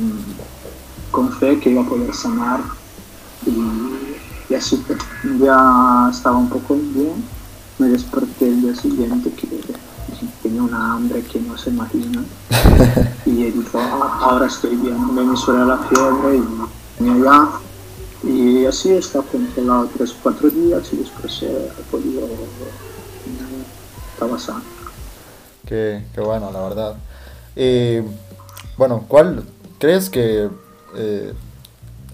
con 1.11 1.31
fe 1.31 1.59
que 1.59 1.71
iba 1.71 1.81
a 1.81 1.89
poder 1.89 2.13
sanar 2.13 2.59
y, 3.45 4.53
y 4.53 4.55
así. 4.55 4.83
Un 5.23 5.39
día 5.39 6.09
estaba 6.11 6.37
un 6.37 6.49
poco 6.49 6.75
bien, 6.75 7.23
me 7.79 7.87
desperté 7.87 8.49
el 8.49 8.61
día 8.61 8.75
siguiente 8.75 9.31
que 9.31 9.47
tenía 10.47 10.61
una 10.61 10.93
hambre 10.93 11.21
que 11.23 11.41
no 11.41 11.57
se 11.57 11.71
imagina 11.71 12.23
y 13.25 13.31
dijo, 13.31 13.79
ah, 13.79 14.19
ahora 14.21 14.47
estoy 14.47 14.77
bien, 14.77 15.13
me 15.13 15.21
mesuré 15.23 15.65
la 15.65 15.77
fiebre 15.77 16.37
y 16.37 17.03
me 17.03 17.11
allá 17.11 17.49
y 18.23 18.65
así 18.65 18.93
está 18.93 19.21
controlado 19.21 19.89
tres 19.95 20.11
o 20.11 20.15
cuatro 20.23 20.49
días 20.49 20.87
y 20.93 20.97
después 20.97 21.43
he 21.43 21.69
podido, 21.91 22.21
estaba 24.13 24.39
sano. 24.39 24.63
Qué, 25.65 26.05
qué 26.15 26.21
bueno, 26.21 26.49
la 26.51 26.61
verdad. 26.61 26.95
Eh, 27.57 28.03
bueno, 28.77 29.03
¿cuál 29.07 29.43
crees 29.79 30.09
que 30.09 30.49
eh, 30.95 31.33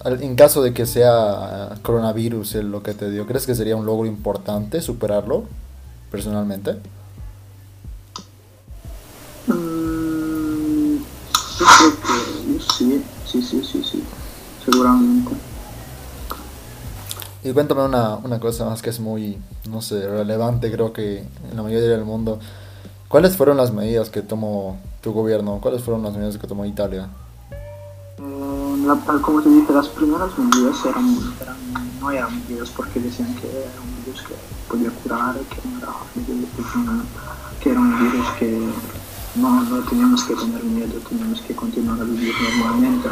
en 0.04 0.34
caso 0.34 0.60
de 0.60 0.74
que 0.74 0.86
sea 0.86 1.76
coronavirus 1.82 2.56
lo 2.56 2.82
que 2.82 2.94
te 2.94 3.10
dio, 3.10 3.26
crees 3.26 3.46
que 3.46 3.54
sería 3.54 3.76
un 3.76 3.86
logro 3.86 4.06
importante 4.06 4.82
superarlo 4.82 5.44
personalmente? 6.10 6.76
Sí, 12.78 13.02
sí, 13.26 13.42
sí, 13.42 13.62
sí, 13.62 13.84
sí, 13.84 14.04
seguramente. 14.64 15.32
Y 17.44 17.52
cuéntame 17.52 17.84
una, 17.84 18.16
una 18.16 18.40
cosa 18.40 18.64
más 18.64 18.80
que 18.80 18.90
es 18.90 19.00
muy, 19.00 19.38
no 19.68 19.82
sé, 19.82 20.08
relevante 20.08 20.72
creo 20.72 20.94
que 20.94 21.18
en 21.18 21.56
la 21.56 21.62
mayoría 21.62 21.88
del 21.88 22.04
mundo. 22.04 22.38
¿Cuáles 23.08 23.36
fueron 23.36 23.58
las 23.58 23.70
medidas 23.72 24.08
que 24.08 24.22
tomó 24.22 24.78
tu 25.02 25.12
gobierno? 25.12 25.58
¿Cuáles 25.60 25.82
fueron 25.82 26.02
las 26.02 26.14
medidas 26.14 26.38
que 26.38 26.46
tomó 26.46 26.64
Italia? 26.64 27.08
La, 28.86 28.96
como 29.20 29.42
te 29.42 29.50
dije, 29.50 29.72
las 29.72 29.88
primeras 29.88 30.36
medidas 30.38 30.84
eran, 30.86 31.16
eran, 31.40 31.56
no 32.00 32.10
eran 32.10 32.34
medidas 32.40 32.70
porque 32.70 33.00
decían 33.00 33.34
que 33.36 33.46
era 33.46 33.80
un 33.80 34.04
virus 34.04 34.22
que 34.22 34.34
podía 34.68 34.90
curar, 34.90 35.36
que, 35.36 35.68
no 35.68 35.78
era, 35.78 35.92
que 37.62 37.70
era 37.70 37.80
un 37.80 37.98
virus 37.98 38.26
que 38.38 38.68
no, 39.36 39.62
no 39.64 39.78
teníamos 39.88 40.24
que 40.24 40.34
tener 40.34 40.62
miedo, 40.64 40.94
teníamos 41.08 41.40
que 41.40 41.54
continuar 41.54 42.00
a 42.00 42.04
vivir 42.04 42.34
normalmente. 42.58 43.08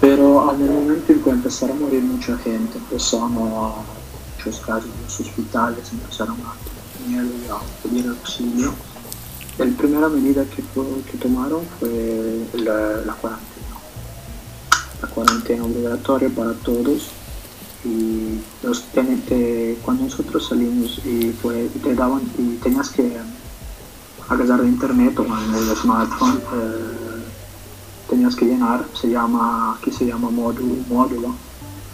Pero 0.00 0.50
al 0.50 0.58
momento 0.58 1.12
en 1.12 1.22
que 1.22 1.30
empezaron 1.30 1.76
a 1.76 1.80
morir 1.80 2.02
mucha 2.02 2.36
gente, 2.38 2.78
empezaron 2.78 3.32
muchos 3.32 4.60
casos 4.60 4.90
los 5.02 5.20
hospitales, 5.20 5.92
empezaron 5.92 6.36
a 6.40 6.54
tener 7.06 7.24
miedo 7.24 7.36
y 7.46 7.50
a 7.50 7.82
pedir 7.82 8.08
auxilio. 8.08 8.72
La 9.58 9.66
primera 9.76 10.08
medida 10.08 10.44
que, 10.46 10.62
que 11.10 11.18
tomaron 11.18 11.62
fue 11.78 12.44
la, 12.54 13.14
cuarentena. 13.14 13.76
La 15.00 15.08
cuarentena 15.08 15.64
obligatoria 15.64 16.28
para 16.28 16.54
todos 16.54 17.10
y 17.84 18.40
los, 18.62 18.82
te, 18.92 19.78
cuando 19.84 20.04
nosotros 20.04 20.48
salimos 20.48 21.00
y 21.04 21.30
fue, 21.32 21.68
te 21.82 21.94
daban 21.94 22.22
y 22.38 22.56
tenías 22.56 22.90
que 22.90 23.16
a 24.28 24.36
pesar 24.36 24.60
de 24.60 24.68
internet 24.68 25.18
o 25.18 25.24
en 25.24 25.54
el 25.54 25.76
smartphone 25.76 26.38
eh, 26.54 27.24
tenías 28.08 28.34
que 28.36 28.46
llenar 28.46 28.84
se 28.94 29.10
llama 29.10 29.76
aquí 29.76 29.90
se 29.90 30.06
llama 30.06 30.30
módulo, 30.30 30.76
módulo 30.88 31.34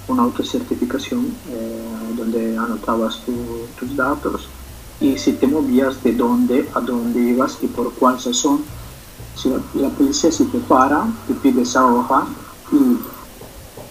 una 0.08 0.22
autocertificación 0.22 1.26
eh, 1.48 2.14
donde 2.16 2.56
anotabas 2.56 3.22
tu, 3.24 3.32
tus 3.78 3.96
datos 3.96 4.48
y 5.00 5.16
si 5.18 5.32
te 5.32 5.46
movías 5.46 6.02
de 6.02 6.12
dónde 6.12 6.68
a 6.74 6.80
dónde 6.80 7.20
ibas 7.20 7.58
y 7.62 7.66
por 7.66 7.92
cuál 7.94 8.14
razón 8.14 8.62
si 9.36 9.48
la, 9.48 9.60
la 9.74 9.88
policía 9.90 10.30
se 10.30 10.44
te 10.44 10.58
para 10.58 11.06
te 11.26 11.34
pide 11.34 11.62
esa 11.62 11.86
hoja 11.86 12.26
y 12.72 12.98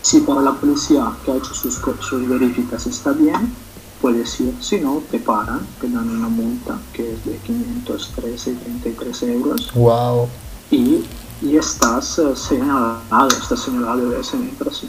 si 0.01 0.21
para 0.21 0.41
la 0.41 0.53
policía 0.53 1.11
que 1.23 1.31
ha 1.31 1.35
hecho 1.35 1.53
sus, 1.53 1.81
sus 1.99 2.27
verificas 2.27 2.87
está 2.87 3.11
bien, 3.11 3.53
puedes 4.01 4.39
ir. 4.39 4.53
Si 4.61 4.79
no, 4.79 5.01
te 5.11 5.19
paran, 5.19 5.65
te 5.79 5.89
dan 5.89 6.09
una 6.09 6.29
multa 6.29 6.79
que 6.93 7.13
es 7.13 7.25
de 7.25 7.37
513 7.37 8.51
y 8.51 8.55
33 8.55 9.23
euros. 9.23 9.73
Wow. 9.73 10.27
Y, 10.71 11.03
y 11.41 11.57
estás 11.57 12.19
uh, 12.19 12.35
señalado, 12.35 13.27
estás 13.29 13.59
señalado 13.59 14.09
de 14.09 14.19
ese 14.19 14.37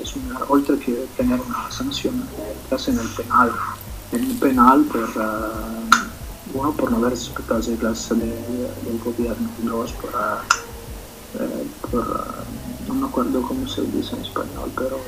es 0.03 0.17
una, 0.17 0.41
oltre 0.49 0.79
que 0.79 1.07
tener 1.17 1.41
una 1.41 1.71
sanción, 1.71 2.23
estás 2.65 2.89
en 2.89 2.99
el 2.99 3.09
penal. 3.09 3.53
En 4.13 4.25
el 4.25 4.37
penal 4.37 4.83
por, 4.85 5.03
uh, 5.03 6.59
uno, 6.59 6.73
por 6.73 6.91
no 6.91 6.99
haber 6.99 7.11
respetado 7.11 7.59
las 7.59 7.69
reglas 7.69 8.09
de, 8.11 8.17
del 8.17 8.99
gobierno, 9.05 9.49
dos, 9.63 9.93
por, 9.93 10.11
uh, 10.11 11.43
eh, 11.43 11.67
por 11.91 12.27
no 12.89 12.95
me 12.95 13.07
acuerdo 13.07 13.41
cómo 13.43 13.69
se 13.69 13.83
dice 13.83 14.17
en 14.17 14.23
español, 14.23 14.71
pero 14.77 14.99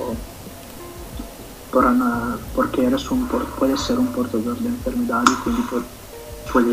una, 1.73 2.37
porque 2.55 2.85
eres 2.85 3.11
un, 3.11 3.27
puedes 3.59 3.81
ser 3.81 3.99
un 3.99 4.09
portador 4.09 4.59
de 4.59 4.69
enfermedad 4.69 5.25
y 5.27 5.43
quindi 5.43 5.63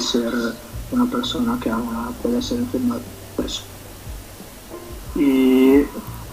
ser 0.02 0.34
una 0.92 1.06
persona 1.06 1.58
que 1.62 1.70
una, 1.70 2.10
puede 2.22 2.42
ser 2.42 2.60
enferma 2.60 2.98
por 3.36 3.46
eso. 3.46 3.62
Y 5.16 5.86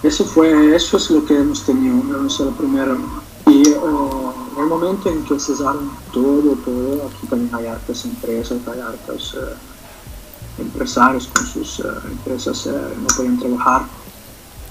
eso 0.03 0.25
fue, 0.25 0.75
eso 0.75 0.97
es 0.97 1.11
lo 1.11 1.25
que 1.25 1.39
hemos 1.39 1.65
tenido, 1.65 2.27
eso 2.27 2.45
es 2.45 2.51
lo 2.51 2.57
primero. 2.57 2.97
Y 3.47 3.69
uh, 3.71 4.61
el 4.61 4.67
momento 4.67 5.09
en 5.09 5.23
que 5.25 5.39
cesaron 5.39 5.91
todo, 6.13 6.57
todo, 6.65 7.07
aquí 7.07 7.27
también 7.29 7.55
hay 7.55 7.67
hartas 7.67 8.05
empresas, 8.05 8.59
hay 8.67 8.81
hartos 8.81 9.37
eh, 9.41 10.63
empresarios 10.63 11.29
con 11.29 11.47
sus 11.47 11.81
eh, 11.81 11.85
empresas 12.11 12.67
no 12.67 13.07
pueden 13.17 13.39
trabajar. 13.39 13.87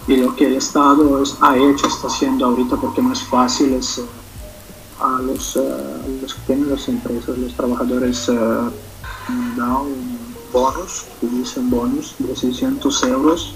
Y 0.07 0.17
lo 0.17 0.35
que 0.35 0.47
el 0.47 0.55
Estado 0.55 1.23
ha 1.41 1.57
hecho, 1.57 1.87
está 1.87 2.07
haciendo 2.07 2.45
ahorita 2.45 2.75
porque 2.77 3.01
no 3.01 3.11
es 3.11 3.23
fácil, 3.23 3.73
es 3.73 4.01
a 4.99 5.19
los, 5.21 5.55
los 5.55 6.33
que 6.33 6.41
tienen 6.47 6.69
las 6.69 6.87
empresas, 6.87 7.37
los 7.37 7.53
trabajadores 7.53 8.27
da 8.27 9.77
un 9.79 10.17
bonus, 10.53 11.05
que 11.19 11.27
dicen 11.27 11.69
bonus 11.69 12.15
de 12.19 12.35
600 12.35 13.03
euros 13.03 13.55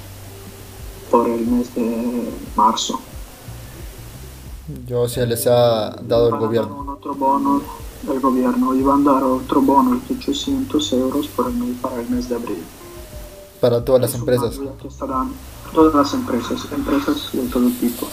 por 1.09 1.29
el 1.29 1.45
mes 1.47 1.73
de 1.75 2.29
marzo. 2.55 2.99
Yo 4.85 5.07
se 5.07 5.25
les 5.25 5.47
ha 5.47 5.95
dado 6.01 6.29
el 6.29 6.37
gobierno. 6.37 6.85
otro 6.91 7.15
bono, 7.15 7.61
el 8.11 8.19
gobierno 8.19 8.75
iba 8.75 8.95
a 8.95 8.99
dar 8.99 9.23
otro 9.23 9.61
bono 9.61 9.99
de 10.07 10.15
800 10.15 10.93
euros 10.93 11.27
por 11.27 11.47
el 11.47 11.53
mes, 11.53 11.77
para 11.81 12.01
el 12.01 12.09
mes 12.09 12.29
de 12.29 12.35
abril. 12.35 12.63
Para 13.59 13.83
todas 13.83 14.01
las 14.01 14.15
empresas. 14.15 14.59
Todas 15.73 15.93
las 15.93 16.13
empresas, 16.13 16.67
empresas 16.71 17.29
de 17.33 17.47
todo 17.47 17.69
tipo. 17.79 18.07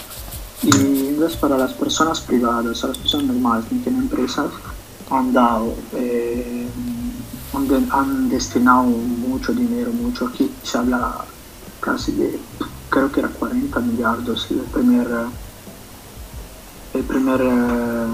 Y 0.63 1.07
para 1.41 1.59
las 1.59 1.73
personas 1.75 2.21
privadas, 2.21 2.85
a 2.85 2.89
las 2.89 2.99
personas 2.99 3.27
normales 3.27 3.67
que 3.67 3.77
tienen 3.77 4.03
empresas, 4.03 4.51
han 5.11 5.33
dado 5.33 5.75
eh, 5.93 6.67
han, 7.91 8.29
destinado 8.29 8.83
mucho 8.85 9.53
dinero, 9.53 9.93
mucho. 9.93 10.27
Aquí 10.27 10.51
se 10.63 10.79
habla 10.79 11.25
casi 11.81 12.13
de, 12.13 12.39
creo 12.91 13.11
que 13.11 13.21
era 13.21 13.29
40 13.29 13.81
millardos 13.81 14.47
el 14.51 14.59
primer, 14.59 15.09
el 16.95 17.03
primer 17.03 17.41
eh, 17.43 18.07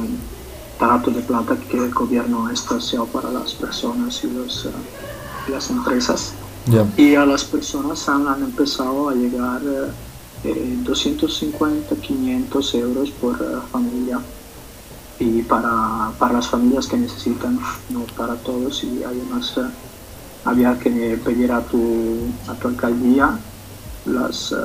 de 1.12 1.22
plata 1.22 1.56
que 1.56 1.76
el 1.76 1.94
gobierno 1.94 2.50
estableció 2.50 3.06
para 3.06 3.30
las 3.30 3.54
personas 3.54 4.22
y 4.24 4.30
los, 4.30 4.66
eh, 4.66 4.70
las 5.48 5.70
empresas. 5.70 6.34
Y 6.96 7.14
a 7.14 7.26
las 7.26 7.44
personas 7.44 8.08
han, 8.08 8.28
han 8.28 8.42
empezado 8.42 9.08
a 9.08 9.14
llegar 9.14 9.60
250, 10.44 11.94
eh, 11.94 11.98
500 11.98 12.74
euros 12.74 13.10
por 13.10 13.36
familia 13.68 14.20
y 15.18 15.42
para, 15.42 16.12
para, 16.18 16.34
las 16.34 16.48
familias 16.48 16.86
que 16.86 16.96
necesitan, 16.96 17.58
no 17.90 18.00
para 18.16 18.34
todos. 18.36 18.82
Y 18.84 19.02
además 19.04 19.54
eh, 19.56 19.62
había 20.44 20.78
que 20.78 21.18
pedir 21.24 21.52
a 21.52 21.60
tu, 21.62 22.16
a 22.48 22.54
tu 22.54 22.68
alcaldía 22.68 23.38
las, 24.06 24.52
eh, 24.52 24.56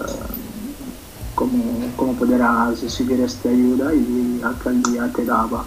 cómo, 1.35 1.63
cómo 1.95 2.13
podrás 2.13 2.81
recibir 2.81 3.21
esta 3.21 3.49
ayuda 3.49 3.93
y 3.93 4.39
la 4.41 4.49
alcaldía 4.49 5.11
te 5.13 5.25
daba. 5.25 5.65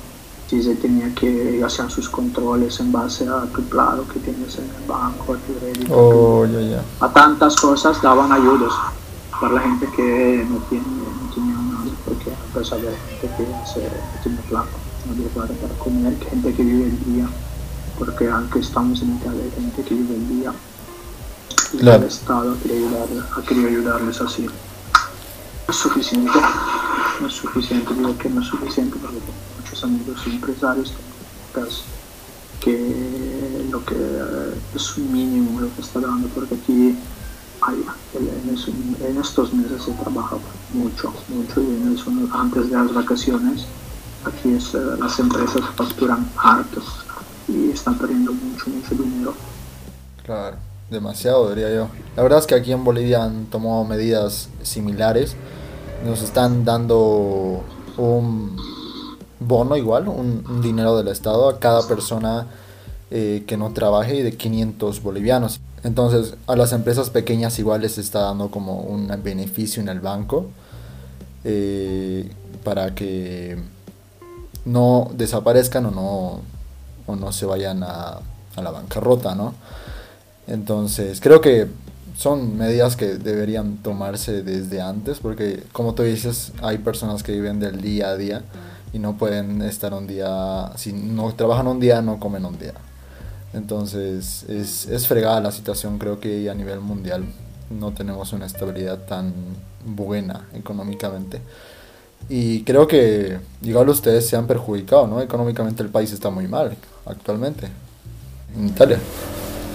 Si 0.51 0.61
se 0.61 0.75
tenía 0.75 1.15
que 1.15 1.63
hacer 1.65 1.89
sus 1.93 2.09
controles 2.09 2.81
en 2.81 2.91
base 2.91 3.29
a 3.29 3.43
tu 3.55 3.63
plano 3.63 4.03
que 4.13 4.19
tienes 4.19 4.59
en 4.59 4.65
el 4.65 4.85
banco, 4.85 5.35
a 5.35 5.37
tu 5.37 5.55
crédito. 5.61 5.95
Oh, 5.95 6.45
a 6.99 7.13
tantas 7.13 7.55
cosas 7.55 8.03
daban 8.03 8.33
ayudas 8.33 8.73
para 9.41 9.53
la 9.53 9.61
gente 9.61 9.87
que 9.95 10.45
no 10.51 10.57
tiene, 10.69 10.85
no 10.85 11.33
tiene 11.33 11.53
nada, 11.53 11.93
porque 12.05 12.33
pues, 12.53 12.73
había 12.73 12.91
gente 12.91 13.31
que, 13.37 13.47
se, 13.65 13.89
tiene 14.25 14.41
plata 14.49 14.67
no 15.07 15.25
plata 15.29 15.55
para 15.55 15.75
comer, 15.75 16.19
gente 16.29 16.53
que 16.53 16.63
vive 16.65 16.87
el 16.87 17.05
día, 17.05 17.27
porque 17.97 18.29
aunque 18.29 18.59
estamos 18.59 19.01
en 19.03 19.17
Italia 19.17 19.45
hay 19.45 19.63
gente 19.63 19.83
que 19.85 19.95
vive 19.95 20.17
el 20.17 20.29
día 20.29 20.53
y 21.73 21.89
el 21.89 22.03
Estado 22.03 22.53
ha 22.53 22.63
querido, 22.63 22.89
ayudarles, 22.89 23.25
ha 23.37 23.43
querido 23.43 23.69
ayudarles 23.69 24.21
así. 24.21 24.43
No 24.43 24.51
es 25.69 25.77
suficiente, 25.77 26.39
no 27.21 27.27
es 27.29 27.33
suficiente, 27.33 27.95
digo 27.95 28.19
que 28.19 28.29
no 28.29 28.41
es 28.41 28.49
suficiente 28.49 28.97
porque 29.01 29.19
tengo 29.21 29.50
muchos 29.71 29.85
amigos 29.85 30.21
y 30.27 30.31
empresarios 30.31 30.93
que 32.61 33.67
lo 33.71 33.85
que 33.85 33.97
es 34.75 34.97
un 34.97 35.13
mínimo 35.13 35.61
lo 35.61 35.75
que 35.75 35.81
está 35.81 36.01
dando 36.01 36.29
porque 36.29 36.55
aquí 36.55 36.97
en, 37.69 39.19
estos 39.19 39.53
meses 39.53 39.83
se 39.83 39.93
trabaja 39.93 40.37
mucho, 40.73 41.13
mucho 41.29 41.63
y 41.63 41.97
antes 42.33 42.71
de 42.71 42.77
las 42.77 42.95
vacaciones 42.95 43.65
aquí 44.25 44.51
eh, 44.51 44.97
las 44.99 45.19
empresas 45.19 45.63
facturan 45.77 46.31
harto 46.37 46.83
y 47.49 47.71
están 47.71 47.97
perdiendo 47.99 48.33
mucho, 48.33 48.71
mucho 48.71 48.95
dinero. 48.95 49.35
Claro, 50.25 50.57
demasiado 50.89 51.49
diría 51.51 51.75
yo. 51.75 51.89
La 52.17 52.23
verdad 52.23 52.39
es 52.39 52.47
que 52.47 52.55
aquí 52.55 52.71
en 52.73 52.85
Bolivia 52.85 53.25
han 53.25 53.47
tomado 53.47 53.85
medidas 53.85 54.49
similares. 54.63 55.35
Nos 56.05 56.23
están 56.23 56.65
dando 56.65 57.65
un 57.97 58.57
bono 59.41 59.77
igual, 59.77 60.09
un, 60.09 60.61
dinero 60.63 60.97
del 60.97 61.09
Estado 61.09 61.49
a 61.49 61.59
cada 61.59 61.87
persona 61.89 62.47
eh, 63.11 63.45
que 63.47 63.57
no 63.57 63.73
trabaje 63.73 64.17
y 64.17 64.23
de 64.23 64.37
500 64.37 65.03
bolivianos. 65.03 65.61
Entonces 65.83 66.35
a 66.47 66.57
las 66.57 66.73
empresas 66.73 67.11
pequeñas 67.11 67.59
igual 67.59 67.81
les 67.81 67.99
está 67.99 68.21
dando 68.21 68.51
como 68.51 68.81
un 68.81 69.11
beneficio 69.25 69.83
en 69.83 69.89
el 69.89 70.01
banco 70.01 70.47
eh, 71.43 72.31
para 72.63 72.95
que 72.95 73.59
no 74.67 75.11
desaparezcan 75.15 75.87
o 75.87 75.91
no, 75.91 76.41
o 77.07 77.17
no 77.17 77.33
se 77.33 77.47
vayan 77.47 77.83
a, 77.83 78.21
a 78.57 78.63
la 78.63 78.71
bancarrota, 78.71 79.35
¿no? 79.35 79.55
Entonces, 80.47 81.21
creo 81.21 81.41
que 81.41 81.69
son 82.17 82.59
medidas 82.59 82.97
que 82.97 83.15
deberían 83.15 83.79
tomarse 83.79 84.43
desde 84.43 84.83
antes, 84.83 85.21
porque 85.21 85.63
como 85.73 85.95
tú 85.95 86.03
dices, 86.03 86.53
hay 86.61 86.79
personas 86.79 87.23
que 87.23 87.33
viven 87.33 87.61
del 87.61 87.81
día 87.81 88.09
a 88.09 88.17
día 88.17 88.43
y 88.93 88.99
no 88.99 89.17
pueden 89.17 89.63
estar 89.63 89.95
un 89.95 90.07
día, 90.07 90.73
si 90.77 90.93
no 90.93 91.33
trabajan 91.35 91.67
un 91.67 91.81
día, 91.81 92.03
no 92.03 92.19
comen 92.19 92.45
un 92.45 92.59
día. 92.59 92.75
Entonces, 93.53 94.45
es, 94.49 94.87
es 94.87 95.07
fregada 95.07 95.41
la 95.41 95.53
situación, 95.53 95.99
creo 95.99 96.21
que 96.21 96.49
a 96.51 96.55
nivel 96.55 96.81
mundial 96.81 97.25
no 97.71 97.93
tenemos 97.93 98.33
una 98.33 98.47
estabilidad 98.47 98.99
tan 99.07 99.33
buena 99.85 100.49
económicamente. 100.55 101.41
Y 102.29 102.63
creo 102.65 102.87
que 102.87 103.39
igual 103.63 103.89
ustedes 103.89 104.29
se 104.29 104.37
han 104.37 104.47
perjudicado, 104.47 105.07
¿no? 105.07 105.21
Económicamente 105.21 105.83
el 105.83 105.89
país 105.89 106.13
está 106.13 106.31
muy 106.31 106.47
mal 106.47 106.77
actualmente, 107.07 107.69
en 108.57 108.69
Italia. 108.69 108.99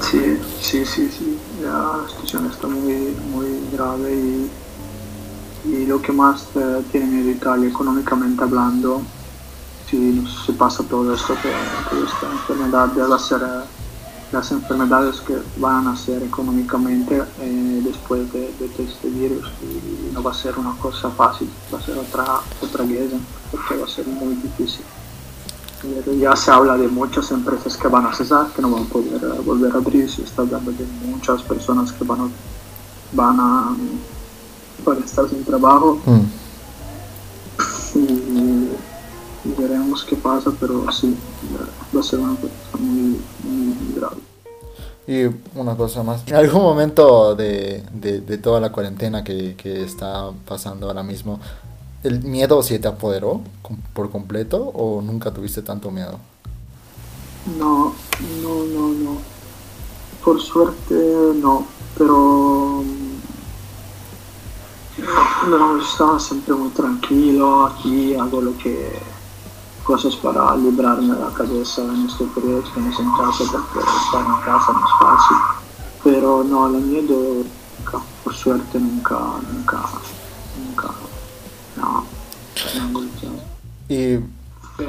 Sí, 0.02 0.40
sí, 0.62 0.86
sí, 0.86 1.10
sí. 1.10 1.40
La 1.64 2.06
situación 2.10 2.46
está 2.52 2.68
muy, 2.68 3.16
muy 3.32 3.48
grave 3.74 4.14
y, 4.14 4.50
y 5.68 5.86
lo 5.86 6.02
que 6.02 6.12
más 6.12 6.48
eh, 6.56 6.84
tiene 6.92 7.08
miedo 7.08 7.30
Italia 7.32 7.70
económicamente 7.70 8.44
hablando, 8.44 9.02
si 9.90 10.24
se 10.46 10.54
pasa 10.54 10.84
todo 10.84 11.14
esto, 11.14 11.36
que, 11.42 11.50
esta 12.04 12.32
enfermedad 12.32 13.20
ser... 13.20 13.42
Eh, 13.42 13.86
las 14.32 14.52
enfermedades 14.52 15.22
que 15.22 15.38
van 15.58 15.88
a 15.88 15.96
ser 15.96 16.24
económicamente 16.24 17.24
eh, 17.40 17.82
después 17.84 18.32
de, 18.34 18.54
este 18.80 19.10
virus 19.10 19.46
y 19.62 20.14
no 20.14 20.24
va 20.24 20.32
a 20.32 20.34
ser 20.34 20.58
una 20.58 20.76
cosa 20.78 21.10
fácil, 21.12 21.50
va 21.74 21.80
a 21.80 21.82
ser 21.82 21.98
otra, 21.98 22.26
otra 22.62 22.84
guerra 22.86 23.18
porque 23.52 23.78
va 23.78 23.86
a 23.86 23.90
ser 23.90 24.08
muy 24.08 24.36
difícil. 24.36 24.84
Ya 26.20 26.36
se 26.36 26.50
habla 26.50 26.78
de 26.78 26.88
muchas 26.88 27.32
empresas 27.32 27.78
que 27.78 27.88
van 27.88 28.08
a 28.08 28.14
cesar, 28.14 28.48
que 28.56 28.62
no 28.62 28.72
van 28.72 28.84
a 28.84 28.88
poder 28.88 29.24
eh, 29.24 29.42
volver 29.46 29.72
a 29.74 29.78
abrir, 29.78 30.10
se 30.10 30.24
está 30.24 30.42
hablando 30.42 30.72
de 30.72 30.86
muchas 31.06 31.44
personas 31.44 31.92
que 31.92 32.04
van 32.04 33.40
a, 33.40 33.76
estar 35.06 35.30
sin 35.30 35.44
trabajo. 35.44 36.00
Mm. 36.06 36.22
Y, 37.98 38.70
veremos 39.58 40.04
qué 40.04 40.16
pasa, 40.16 40.52
pero 40.60 40.92
sí, 40.92 41.16
va 41.96 42.00
a 42.00 42.04
ser 42.04 42.20
una 42.20 42.36
cosa 42.36 42.54
muy, 42.80 43.22
muy 43.44 43.94
grave. 43.96 44.18
Y 45.08 45.26
una 45.54 45.78
cosa 45.78 46.02
más, 46.02 46.24
en 46.26 46.36
algún 46.36 46.64
momento 46.64 47.36
de, 47.36 47.84
toda 48.42 48.60
la 48.60 48.72
cuarentena 48.72 49.24
que, 49.24 49.56
está 49.84 50.32
pasando 50.48 50.88
ahora 50.88 51.04
mismo, 51.04 51.40
¿el 52.04 52.24
miedo 52.24 52.64
sí 52.64 52.80
te 52.80 52.88
apoderó 52.88 53.42
por 53.94 54.10
completo 54.10 54.58
o 54.58 55.02
nunca 55.04 55.32
tuviste 55.32 55.62
tanto 55.62 55.92
miedo? 55.92 56.18
No, 57.60 57.94
no, 58.42 58.64
no, 58.66 58.88
no. 58.90 59.18
Por 60.24 60.42
suerte 60.42 60.96
no, 61.36 61.68
pero 61.96 62.84
no, 64.98 65.82
estaba 65.82 66.20
siempre 66.20 66.54
muy 66.54 66.70
tranquilo, 66.70 67.66
aquí 67.66 68.16
hago 68.16 68.42
lo 68.42 68.58
que 68.58 68.94
cosas 69.84 70.16
para 70.16 70.56
librarme 70.56 71.16
la 71.16 71.32
cabeza 71.34 71.84
en 71.84 72.08
este 72.08 72.26
periodo 72.26 72.62
que 72.64 72.70
estamos 72.70 73.00
en 73.00 73.12
casa 73.12 73.44
porque 73.52 73.80
estar 73.80 74.26
en 74.26 74.42
casa 74.44 74.72
no 74.74 74.80
es 74.80 74.94
fácil. 75.00 75.38
Pero 76.04 76.44
no, 76.44 76.68
el 76.68 76.84
miedo 76.84 77.44
por 78.24 78.34
suerte 78.34 78.80
nunca, 78.80 79.20
nunca, 79.54 79.82
nunca, 80.58 80.90
no, 81.78 82.06
Y 83.88 84.18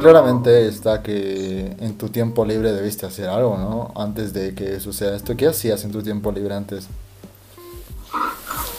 claramente 0.00 0.68
está 0.68 1.02
que 1.02 1.76
en 1.78 1.98
tu 1.98 2.08
tiempo 2.08 2.44
libre 2.44 2.72
debiste 2.72 3.04
hacer 3.04 3.28
algo, 3.28 3.58
¿no? 3.58 4.00
Antes 4.00 4.32
de 4.32 4.54
que 4.54 4.80
suceda 4.80 5.14
esto. 5.14 5.36
¿Qué 5.36 5.46
hacías 5.46 5.84
en 5.84 5.92
tu 5.92 6.02
tiempo 6.02 6.32
libre 6.32 6.54
antes? 6.54 6.88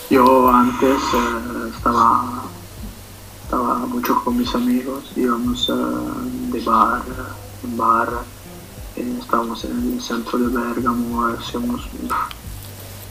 Yo 0.10 0.50
antes 0.50 1.02
eh, 1.14 1.72
estaba 1.76 2.44
estaba 3.44 3.80
mucho 3.88 4.24
con 4.24 4.38
mis 4.38 4.54
amigos, 4.56 5.04
íbamos 5.16 5.72
de 6.52 6.60
bar 6.62 7.02
en 7.64 7.78
bar, 7.78 8.10
estábamos 8.96 9.64
en 9.66 9.94
el 9.94 10.02
centro 10.02 10.40
de 10.40 10.48
Bergamo, 10.48 11.26
hacíamos, 11.26 11.90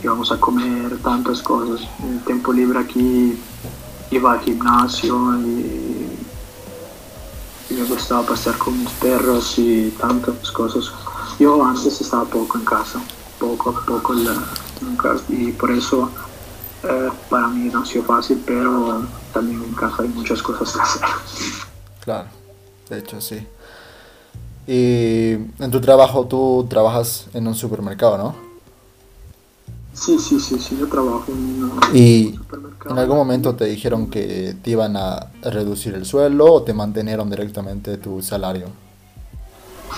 íbamos 0.03 0.33
a 0.33 0.41
comer 0.41 0.99
tantas 0.99 1.43
cosas. 1.43 1.87
En 2.03 2.15
el 2.15 2.25
tiempo 2.25 2.53
libre 2.53 2.79
aquí 2.79 3.39
iba 4.11 4.33
al 4.33 4.41
gimnasio 4.41 5.39
y, 5.41 6.19
me 7.71 7.85
gustaba 7.85 8.27
pasear 8.27 8.57
con 8.57 8.79
mis 8.79 8.91
perros 8.93 9.59
y 9.59 9.91
tantas 10.01 10.51
cosas. 10.51 10.93
Yo 11.39 11.63
antes 11.63 12.01
estaba 12.01 12.25
poco 12.25 12.57
en 12.57 12.65
casa, 12.65 13.01
poco 13.39 13.71
a 13.71 13.85
poco 13.85 14.15
en 14.15 14.97
casa 14.97 15.25
y 15.29 15.53
por 15.53 15.71
eso 15.71 16.11
eh, 16.85 17.11
para 17.29 17.49
mí 17.49 17.71
no 17.73 17.83
ha 17.83 17.87
sido 17.87 18.05
fácil, 18.05 18.43
pero 18.47 19.05
también 19.33 19.63
en 19.63 19.75
casa 19.75 20.03
hay 20.03 20.09
muchas 20.09 20.43
cosas 20.43 20.73
que 20.73 20.81
hacer. 20.81 21.09
Claro, 22.05 22.29
de 22.89 22.99
hecho 22.99 23.21
sí. 23.21 23.47
Y 24.67 25.33
en 25.63 25.71
tu 25.71 25.81
trabajo 25.81 26.27
tú 26.27 26.67
trabajas 26.69 27.27
en 27.35 27.47
un 27.47 27.55
supermercado, 27.55 28.19
¿no? 28.19 28.47
Sí, 29.93 30.19
sí, 30.19 30.39
sí, 30.39 30.59
sí, 30.59 30.77
yo 30.79 30.89
trabajo 30.89 31.25
en 31.29 31.65
un 31.65 31.81
¿Y 31.95 32.39
en 32.91 32.99
algún 32.99 33.17
momento 33.17 33.55
te 33.55 33.65
dijeron 33.65 34.11
que 34.11 34.55
te 34.63 34.71
iban 34.71 34.97
a 34.97 35.33
reducir 35.43 35.95
el 35.95 36.05
sueldo 36.05 36.53
o 36.53 36.63
te 36.63 36.75
mantenieron 36.75 37.31
directamente 37.31 37.97
tu 37.97 38.21
salario? 38.23 38.67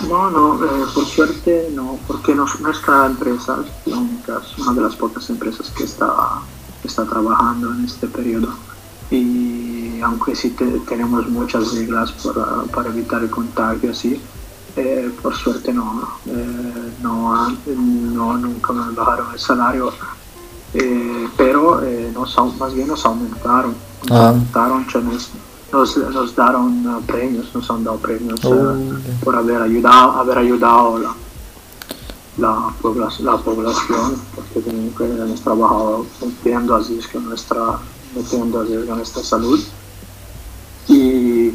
No, 0.09 0.31
no, 0.31 0.65
eh, 0.65 0.87
por 0.95 1.05
suerte 1.05 1.71
no, 1.75 1.99
porque 2.07 2.35
nuestra 2.35 3.07
empresa 3.07 3.65
es 3.85 4.59
una 4.59 4.73
de 4.75 4.81
las 4.83 4.95
pocas 4.95 5.29
empresas 5.31 5.71
que 5.71 5.85
está, 5.85 6.43
está 6.85 7.05
trabajando 7.05 7.73
en 7.73 7.85
este 7.85 8.07
periodo. 8.07 8.49
Y 9.11 10.01
aunque 10.03 10.37
sí 10.37 10.55
tenemos 10.89 11.29
muchas 11.29 11.73
reglas 11.75 12.13
para, 12.13 12.63
para 12.75 12.91
evitar 12.91 13.23
el 13.23 13.31
contagio, 13.31 13.91
así, 13.91 14.21
eh, 14.77 15.11
por 15.23 15.35
suerte 15.35 15.73
no, 15.73 16.09
eh, 16.27 16.93
no, 17.03 17.51
no, 17.51 18.39
nunca 18.39 18.73
me 18.73 18.95
bajaron 18.95 19.33
el 19.33 19.39
salario, 19.41 19.93
eh, 20.75 21.29
pero 21.37 21.81
nos, 22.15 22.37
más 22.59 22.75
bien 22.75 22.87
nos 22.87 23.05
aumentaron, 23.05 23.75
nos 24.09 24.19
ah. 24.19 24.29
aumentaron, 24.29 24.87
nos, 25.73 25.97
nos, 25.97 26.37
daron 26.37 27.03
premios, 27.07 27.53
nos 27.55 27.69
han 27.71 27.83
dado 27.83 27.97
premios 27.97 28.39
oh, 28.45 28.77
por 29.25 29.35
haber 29.35 29.63
ayudado, 29.63 30.13
haber 30.13 30.39
ayudado 30.39 30.99
la, 30.99 31.15
la, 32.39 32.73
la 33.21 33.37
población, 33.39 34.17
porque 34.53 34.71
hemos 34.71 35.41
trabajado 35.41 36.07
metiendo 36.25 36.75
a 36.75 36.81
riesgo 36.81 37.21
nuestra, 37.21 37.79
metiendo 38.15 38.63
riesgo 38.65 38.95
nuestra 38.95 39.23
salud. 39.23 39.61
Y 40.89 41.53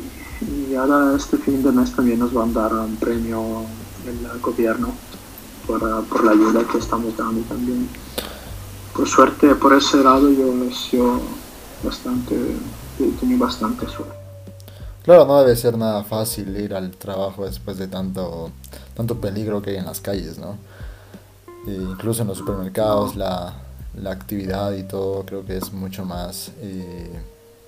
y 0.47 0.75
ahora 0.75 1.15
este 1.15 1.37
fin 1.37 1.63
de 1.63 1.71
mes 1.71 1.95
también 1.95 2.19
nos 2.19 2.33
van 2.33 2.49
a 2.51 2.61
dar 2.61 2.73
un 2.73 2.95
premio 2.97 3.63
el 4.05 4.41
gobierno 4.41 4.93
por, 5.65 5.79
por 6.05 6.23
la 6.23 6.31
ayuda 6.31 6.63
que 6.69 6.77
estamos 6.77 7.15
dando 7.15 7.41
también. 7.41 7.87
Por 8.93 9.07
suerte, 9.07 9.55
por 9.55 9.73
ese 9.73 10.03
lado 10.03 10.29
yo 10.29 10.53
sido 10.71 11.19
bastante, 11.83 12.35
he 12.99 13.19
tenido 13.19 13.39
bastante 13.39 13.87
suerte. 13.87 14.15
Claro, 15.03 15.25
no 15.25 15.39
debe 15.39 15.55
ser 15.55 15.77
nada 15.77 16.03
fácil 16.03 16.55
ir 16.57 16.73
al 16.73 16.91
trabajo 16.91 17.45
después 17.45 17.77
de 17.77 17.87
tanto, 17.87 18.51
tanto 18.95 19.19
peligro 19.19 19.61
que 19.61 19.71
hay 19.71 19.77
en 19.77 19.85
las 19.85 19.99
calles, 19.99 20.37
¿no? 20.37 20.57
E 21.67 21.71
incluso 21.71 22.21
en 22.23 22.27
los 22.27 22.37
supermercados, 22.37 23.15
la, 23.15 23.53
la, 24.01 24.11
actividad 24.11 24.73
y 24.73 24.83
todo 24.83 25.23
creo 25.25 25.45
que 25.45 25.57
es 25.57 25.71
mucho 25.71 26.03
más 26.03 26.51
eh, 26.61 27.09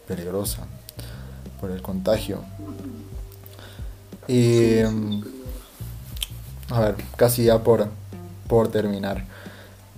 peligrosa 0.08 0.65
por 1.62 1.71
el 1.71 1.81
contagio. 1.81 2.39
Y 4.27 4.79
a 6.69 6.79
ver, 6.79 6.95
casi 7.15 7.45
ya 7.45 7.60
por, 7.60 7.88
por 8.47 8.69
terminar. 8.69 9.23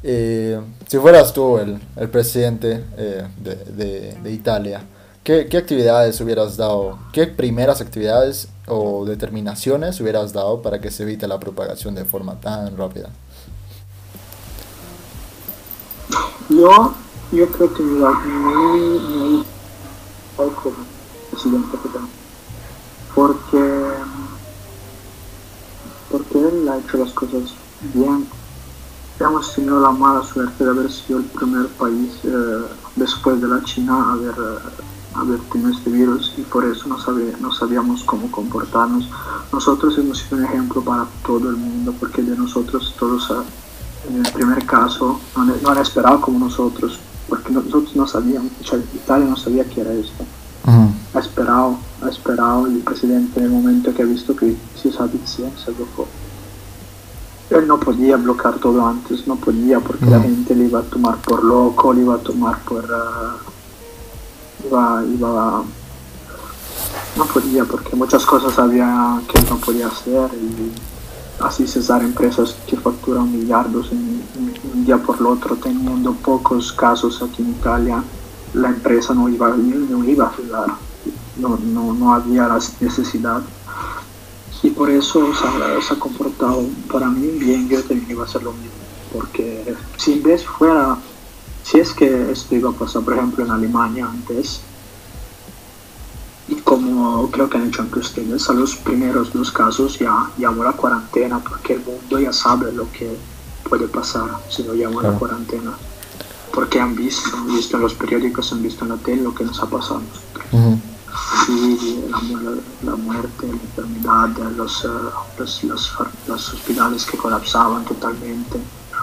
Eh, 0.04 0.60
si 0.88 0.98
fueras 0.98 1.34
tú 1.34 1.58
el, 1.58 1.80
el 1.96 2.10
presidente 2.10 2.84
eh, 2.98 3.28
de, 3.38 3.56
de, 3.56 4.14
de, 4.22 4.32
Italia, 4.32 4.82
¿qué, 5.24 5.48
¿qué, 5.48 5.58
actividades 5.58 6.22
hubieras 6.22 6.56
dado? 6.56 7.00
¿Qué 7.12 7.26
primeras 7.28 7.82
actividades 7.82 8.50
o 8.68 9.06
determinaciones 9.06 10.00
hubieras 10.00 10.34
dado 10.34 10.62
para 10.62 10.80
que 10.80 10.92
se 10.92 11.04
evite 11.04 11.28
la 11.28 11.40
propagación 11.40 11.96
de 11.96 12.06
forma 12.06 12.40
tan 12.40 12.78
rápida? 12.78 13.10
Yo, 16.50 16.94
yo 17.32 17.48
creo 17.50 17.74
que 17.74 17.84
me, 17.84 18.00
me, 18.00 19.44
presidente 21.32 21.78
porque 23.14 23.92
porque 26.10 26.40
él 26.40 26.70
ha 26.70 26.78
hecho 26.78 26.98
las 26.98 27.12
cosas 27.12 27.54
bien 27.94 28.28
hemos 29.20 29.54
tenido 29.54 29.80
la 29.80 29.92
mala 29.92 30.24
suerte 30.24 30.64
de 30.64 30.70
haber 30.70 30.92
sido 30.92 31.20
el 31.20 31.26
primer 31.26 31.68
país 31.70 32.12
eh, 32.24 32.66
después 32.96 33.42
de 33.42 33.48
la 33.48 33.64
China 33.64 33.94
a 33.94 34.12
haber, 34.14 34.36
haber 35.16 35.40
tenido 35.52 35.72
este 35.72 35.90
virus 35.90 36.34
y 36.38 36.42
por 36.42 36.66
eso 36.66 36.88
no, 36.88 36.98
no 37.40 37.52
sabíamos 37.52 38.04
cómo 38.04 38.30
comportarnos. 38.32 39.10
Nosotros 39.52 39.98
hemos 39.98 40.20
sido 40.20 40.38
un 40.38 40.46
ejemplo 40.46 40.82
para 40.82 41.08
todo 41.26 41.50
el 41.50 41.58
mundo 41.58 41.94
porque 42.00 42.22
de 42.22 42.38
nosotros 42.38 42.96
todos 43.00 43.32
en 44.10 44.26
el 44.26 44.32
primer 44.32 44.66
caso 44.66 45.20
no, 45.36 45.46
no 45.46 45.70
han 45.70 45.78
esperado 45.80 46.22
como 46.22 46.40
nosotros 46.40 47.00
porque 47.28 47.52
nosotros 47.52 47.96
no 47.96 48.08
sabíamos, 48.08 48.52
Italia 48.94 49.28
no 49.28 49.36
sabía 49.36 49.66
qué 49.66 49.82
era 49.82 49.94
esto. 49.94 50.24
Ha 51.14 51.20
esperado, 51.20 51.78
ha 52.04 52.10
esperado 52.10 52.68
el 52.68 52.80
presidente 52.80 53.40
en 53.40 53.46
el 53.46 53.52
momento 53.52 53.94
que 53.94 54.02
ha 54.02 54.06
visto 54.06 54.36
que 54.36 54.56
si 54.76 54.90
esa 54.90 55.04
adicción 55.04 55.52
se 55.64 55.72
bloqueó. 55.72 56.08
Él 57.50 57.66
no 57.68 57.80
podía 57.80 58.18
bloquear 58.18 58.56
todo 58.56 58.86
antes, 58.86 59.26
no 59.26 59.38
podía 59.38 59.80
porque 59.80 60.06
la 60.06 60.20
gente 60.20 60.54
le 60.54 60.66
iba 60.66 60.80
a 60.80 60.84
tomar 60.84 61.18
por 61.22 61.44
loco, 61.44 61.94
le 61.94 62.02
iba 62.02 62.16
a 62.16 62.20
tomar 62.20 62.60
por... 62.64 62.84
Uh, 62.84 64.68
iba, 64.68 65.04
iba, 65.06 65.64
no 67.16 67.26
podía 67.26 67.64
porque 67.64 67.96
muchas 67.96 68.26
cosas 68.26 68.60
había 68.60 69.22
que 69.28 69.42
no 69.44 69.58
podía 69.58 69.88
hacer 69.88 70.30
y 70.34 70.72
así 71.40 71.68
cesar 71.68 72.04
empresas 72.04 72.56
que 72.68 72.78
facturan 72.78 73.32
millardos 73.32 73.92
en, 73.92 74.22
un 74.74 74.86
día 74.86 74.98
por 74.98 75.18
el 75.18 75.26
otro 75.28 75.56
teniendo 75.56 76.14
pocos 76.14 76.72
casos 76.74 77.22
aquí 77.22 77.42
en 77.42 77.50
Italia 77.50 78.04
la 78.54 78.70
empresa 78.70 79.14
no 79.14 79.30
iba, 79.30 79.50
no 79.50 80.04
iba 80.04 80.28
a 80.28 80.36
cerrar, 80.36 80.68
no, 81.38 81.58
no, 81.58 81.94
no 81.94 82.14
había 82.14 82.48
la 82.48 82.60
necesidad. 82.80 83.42
Y 84.64 84.72
por 84.72 84.90
eso 84.90 85.32
se 85.34 85.94
ha 85.94 86.00
comportado 86.00 86.66
para 86.92 87.08
mí 87.08 87.28
bien, 87.40 87.70
yo 87.70 87.82
también 87.84 88.10
iba 88.10 88.24
a 88.24 88.26
hacer 88.26 88.44
lo 88.44 88.52
mismo. 88.54 88.72
Porque 89.14 89.76
si 89.98 90.14
en 90.14 90.24
vez 90.24 90.46
fuera, 90.46 90.98
si 91.64 91.80
es 91.80 91.94
que 91.94 92.32
esto 92.32 92.56
iba 92.56 92.70
a 92.70 92.74
pasar, 92.74 93.04
por 93.04 93.14
ejemplo, 93.14 93.46
en 93.46 93.52
Alemania 93.52 94.08
antes, 94.10 94.62
como 96.98 97.30
creo 97.30 97.48
que 97.48 97.58
han 97.58 97.68
hecho 97.68 97.84
antes 97.84 98.08
ustedes, 98.08 98.50
a 98.50 98.54
los 98.54 98.76
primeros 98.78 99.32
dos 99.32 99.52
casos 99.52 100.00
ya 100.00 100.32
llamó 100.38 100.64
la 100.64 100.72
cuarentena, 100.72 101.40
porque 101.40 101.74
el 101.74 101.82
mundo 101.86 102.20
ya 102.20 102.34
sabe 102.34 102.72
lo 102.72 102.92
que 102.92 103.16
puede 103.70 103.88
pasar 103.88 104.30
si 104.50 104.64
no 104.64 104.74
llamo 104.74 105.02
la 105.02 105.12
cuarentena 105.12 105.74
porque 106.54 106.80
han 106.80 106.96
visto, 106.96 107.38
han 107.38 107.48
visto 107.48 107.78
en 107.78 107.84
los 107.84 107.94
periódicos, 107.94 108.52
han 108.52 108.64
visto 108.64 108.84
en 108.84 108.90
la 108.90 108.98
tele 108.98 109.22
lo 109.22 109.36
que 109.36 109.44
nos 109.44 109.60
ha 109.60 109.68
pasado 109.68 110.02
la, 112.84 112.96
muerte, 112.96 113.48
la 113.48 113.54
enfermedad, 113.54 114.30
los, 114.56 114.86
eh, 114.86 114.88
los, 115.38 115.64
los, 116.28 116.54
hospitales 116.54 117.06
que 117.06 117.18
colapsaban 117.18 117.86
totalmente. 117.86 118.60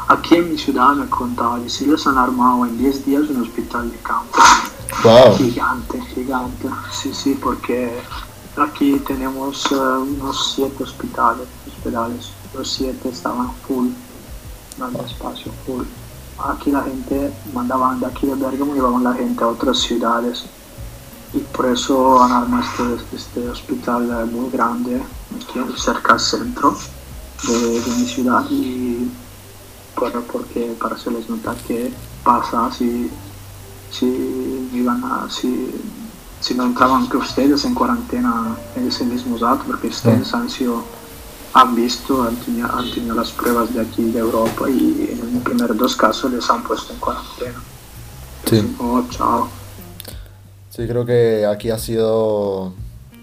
Aquí 0.09 0.35
en 0.35 0.51
mi 0.51 0.59
ciudad 0.59 0.95
me 0.95 1.07
contaban, 1.07 1.69
si 1.71 1.87
les 1.87 2.05
han 2.09 2.19
armado 2.19 2.67
en 2.67 2.77
10 2.77 3.07
días 3.07 3.23
un 3.29 3.43
hospital 3.43 3.89
de 3.91 3.99
campo. 3.99 4.39
Gigante, 5.37 6.01
gigante. 6.15 6.69
Sí, 6.93 7.13
sí, 7.13 7.39
porque 7.43 8.01
aquí 8.57 8.99
tenemos 9.07 9.67
eh, 9.73 9.75
unos 9.75 10.55
7 10.55 10.83
hospitales, 10.83 11.47
hospitales. 11.67 12.31
Los 12.55 12.71
7 12.71 13.09
estaban 13.09 13.53
full, 13.67 13.89
dando 14.79 15.05
espacio 15.05 15.53
full 15.67 15.85
aquí 16.39 16.71
la 16.71 16.83
gente 16.83 17.33
mandaban 17.53 18.01
de 18.01 18.07
aquí 18.07 18.27
de 18.27 18.35
Bergamo, 18.35 18.75
llevaban 18.75 19.05
la 19.05 19.15
gente 19.15 19.45
a 19.45 19.49
otras 19.49 19.79
ciudades 19.79 20.45
y 21.33 21.39
por 21.39 21.67
eso 21.67 22.23
han 22.23 22.33
armado 22.33 22.65
este, 22.97 23.17
este 23.17 23.49
hospital 23.49 24.27
muy 24.27 24.51
grande 24.51 25.03
aquí 25.37 25.61
cerca 25.77 26.15
del 26.15 26.21
centro 26.21 26.77
de, 27.47 27.83
mi 27.99 28.07
ciudad 28.07 28.45
y 28.51 29.11
porque 30.33 30.75
para 30.81 30.97
hacerles 30.97 31.29
notar 31.29 31.57
qué 31.67 31.93
pasa 32.25 32.71
si, 32.73 33.11
si, 33.95 34.71
iban 34.73 35.03
a, 35.05 35.29
si, 35.31 35.71
si 36.41 36.55
no 36.55 36.65
entraban 36.65 37.09
que 37.09 37.17
ustedes 37.17 37.65
en 37.65 37.75
cuarentena 37.75 38.57
en 38.77 38.89
ese 38.89 39.05
mismo 39.05 39.39
dato 39.39 39.65
porque 39.67 39.89
ustedes 39.89 40.35
han 40.35 40.51
sido 40.51 40.85
han 41.55 41.77
visto, 41.77 42.25
han 42.25 42.37
tenido, 42.37 43.15
las 43.15 43.31
pruebas 43.31 43.73
de 43.73 43.81
aquí 43.81 44.11
de 44.11 44.19
Europa 44.19 44.69
y 44.69 45.09
en 45.13 45.35
los 45.35 45.43
primeros 45.45 45.77
dos 45.77 45.95
casos 45.95 46.33
les 46.33 46.51
han 46.51 46.65
puesto 46.65 46.93
en 46.93 46.99
cuarentena. 46.99 47.63
Sí. 48.45 48.77
Oh, 48.81 49.03
chao. 49.09 49.49
Sí, 50.69 50.85
creo 50.89 51.07
que 51.07 51.47
aquí 51.47 51.71
ha 51.71 51.79
sido 51.79 52.73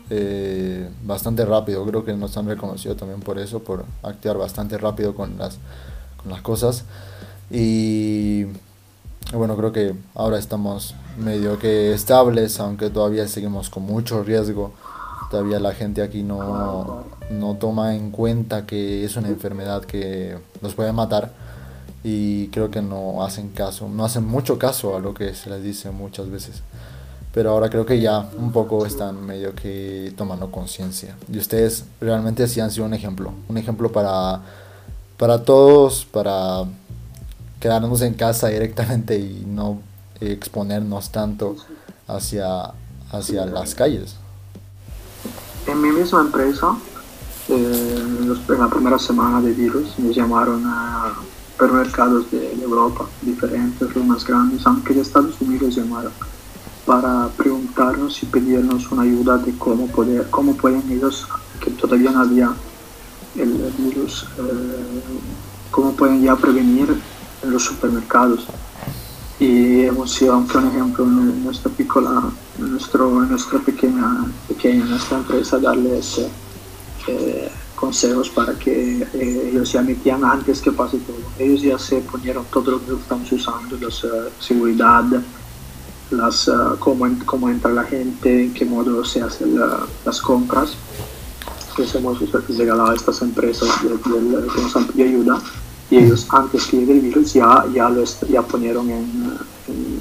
eh, 0.09 0.89
bastante 1.03 1.45
rápido. 1.45 1.85
Creo 1.85 2.05
que 2.05 2.13
nos 2.13 2.37
han 2.37 2.47
reconocido 2.47 2.95
también 2.95 3.19
por 3.19 3.37
eso, 3.37 3.59
por 3.59 3.83
actuar 4.01 4.37
bastante 4.37 4.77
rápido 4.77 5.13
con 5.13 5.37
las, 5.37 5.57
con 6.15 6.31
las 6.31 6.41
cosas. 6.41 6.85
Y 7.51 8.45
bueno, 9.33 9.55
creo 9.55 9.71
que 9.71 9.95
ahora 10.15 10.37
estamos 10.37 10.95
medio 11.17 11.57
que 11.57 11.93
estables, 11.93 12.59
aunque 12.59 12.89
todavía 12.89 13.27
seguimos 13.27 13.69
con 13.69 13.83
mucho 13.83 14.23
riesgo. 14.23 14.73
Todavía 15.29 15.59
la 15.59 15.73
gente 15.73 16.01
aquí 16.01 16.23
no, 16.23 17.05
no 17.29 17.55
toma 17.55 17.95
en 17.95 18.11
cuenta 18.11 18.65
que 18.65 19.05
es 19.05 19.15
una 19.15 19.29
enfermedad 19.29 19.83
que 19.83 20.37
nos 20.61 20.75
puede 20.75 20.91
matar 20.91 21.31
y 22.03 22.47
creo 22.47 22.69
que 22.71 22.81
no 22.81 23.23
hacen 23.23 23.49
caso, 23.49 23.87
no 23.87 24.03
hacen 24.03 24.25
mucho 24.25 24.57
caso 24.57 24.97
a 24.97 24.99
lo 24.99 25.13
que 25.13 25.33
se 25.33 25.49
les 25.49 25.63
dice 25.63 25.91
muchas 25.91 26.29
veces. 26.29 26.61
Pero 27.33 27.51
ahora 27.51 27.69
creo 27.69 27.85
que 27.85 28.01
ya 28.01 28.29
un 28.37 28.51
poco 28.51 28.85
están 28.85 29.25
medio 29.25 29.55
que 29.55 30.13
tomando 30.17 30.51
conciencia. 30.51 31.15
Y 31.31 31.37
ustedes 31.37 31.85
realmente 32.01 32.45
sí 32.47 32.59
han 32.59 32.71
sido 32.71 32.85
un 32.85 32.93
ejemplo, 32.93 33.31
un 33.47 33.57
ejemplo 33.57 33.89
para, 33.89 34.41
para 35.17 35.45
todos, 35.45 36.05
para 36.05 36.65
quedarnos 37.61 38.01
en 38.01 38.15
casa 38.15 38.47
directamente 38.49 39.17
y 39.17 39.45
no 39.47 39.79
exponernos 40.19 41.11
tanto 41.11 41.55
hacia, 42.07 42.73
hacia 43.11 43.45
las 43.45 43.75
calles. 43.75 44.15
En 45.67 45.79
mi 45.81 45.91
misma 45.91 46.21
empresa, 46.21 46.75
eh, 47.47 48.03
en 48.49 48.59
la 48.59 48.67
primera 48.67 48.99
semana 48.99 49.39
de 49.41 49.53
virus, 49.53 49.97
me 49.99 50.11
llamaron 50.11 50.63
a 50.65 51.13
supermercados 51.51 52.31
de, 52.31 52.53
Europa 52.53 53.05
diferentes, 53.21 53.95
los 53.95 54.05
más 54.05 54.25
grandes, 54.25 54.65
aunque 54.65 54.95
de 54.95 55.01
Estados 55.01 55.39
Unidos 55.39 55.75
llamaron 55.75 56.11
para 56.87 57.29
preguntarnos 57.37 58.23
y 58.23 58.25
pedirnos 58.25 58.91
una 58.91 59.03
ayuda 59.03 59.37
de 59.37 59.55
cómo, 59.57 59.85
poder, 59.87 60.27
cómo 60.31 60.55
pueden 60.55 60.83
ellos, 60.91 61.27
que 61.63 61.69
todavía 61.69 62.09
no 62.09 62.21
había 62.21 62.51
el 63.35 63.71
virus, 63.77 64.25
eh, 64.39 65.11
cómo 65.69 65.91
pueden 65.91 66.23
ya 66.23 66.35
prevenir 66.35 66.95
en 67.51 67.53
los 67.53 67.63
supermercados. 67.63 68.47
Y 69.39 69.81
hemos 69.81 70.11
sido, 70.11 70.33
aunque 70.33 70.57
un 70.57 70.67
ejemplo, 70.67 71.03
en 71.03 71.43
nuestra 71.43 71.71
piccola, 71.71 72.31
en, 72.59 72.71
nuestro, 72.71 73.09
nuestra 73.25 73.59
pequeña, 73.59 74.25
pequeña 74.47 74.85
nuestra 74.85 75.17
empresa, 75.17 75.59
darles 75.59 76.21
eh, 77.07 77.51
consejos 77.75 78.29
para 78.29 78.53
que 78.53 79.01
eh, 79.01 79.49
ellos 79.51 79.71
ya 79.71 79.81
metían 79.81 80.23
antes 80.23 80.61
que 80.61 80.71
pase 80.71 80.99
todo. 80.99 81.17
Ellos 81.39 81.61
ya 81.61 81.79
se 81.79 81.99
ponieron 82.01 82.45
todo 82.53 82.71
lo 82.71 82.85
que 82.85 82.93
estamos 82.93 83.31
usando, 83.31 83.77
la 83.77 83.87
uh, 83.87 84.29
seguridad, 84.39 85.03
las, 86.11 86.47
uh, 86.47 86.77
cómo, 86.77 87.07
cómo, 87.25 87.49
entra 87.49 87.71
la 87.71 87.83
gente, 87.83 88.45
en 88.45 88.53
qué 88.53 88.65
modo 88.65 89.03
se 89.03 89.21
hacen 89.21 89.59
las 90.05 90.21
compras. 90.21 90.75
Entonces 91.71 91.95
hemos 91.95 92.19
regalado 92.47 92.91
a 92.91 92.95
estas 92.95 93.21
empresas 93.23 93.69
de, 93.81 93.89
de, 93.89 94.47
han 94.75 94.85
pedido 94.85 95.07
ayuda 95.07 95.41
y 95.91 95.97
ellos 95.97 96.25
antes 96.29 96.65
que 96.67 96.77
llegue 96.77 96.93
el 96.93 97.01
virus 97.01 97.33
ya, 97.33 97.65
ya, 97.73 97.89
lo 97.89 98.03
ya 98.29 98.41
ponieron 98.41 98.89
en, 98.89 99.37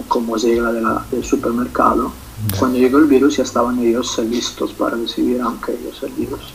como 0.08 0.36
regla 0.36 0.72
de 0.72 0.80
la, 0.80 1.04
del 1.10 1.24
supermercado. 1.24 2.12
Cuando 2.58 2.78
llegó 2.78 2.98
el 2.98 3.06
virus 3.06 3.36
ya 3.36 3.42
estaban 3.42 3.78
ellos 3.80 4.18
listos 4.18 4.72
para 4.72 4.96
recibir 4.96 5.40
aunque 5.42 5.72
ellos 5.72 6.00
el 6.02 6.12
virus. 6.12 6.54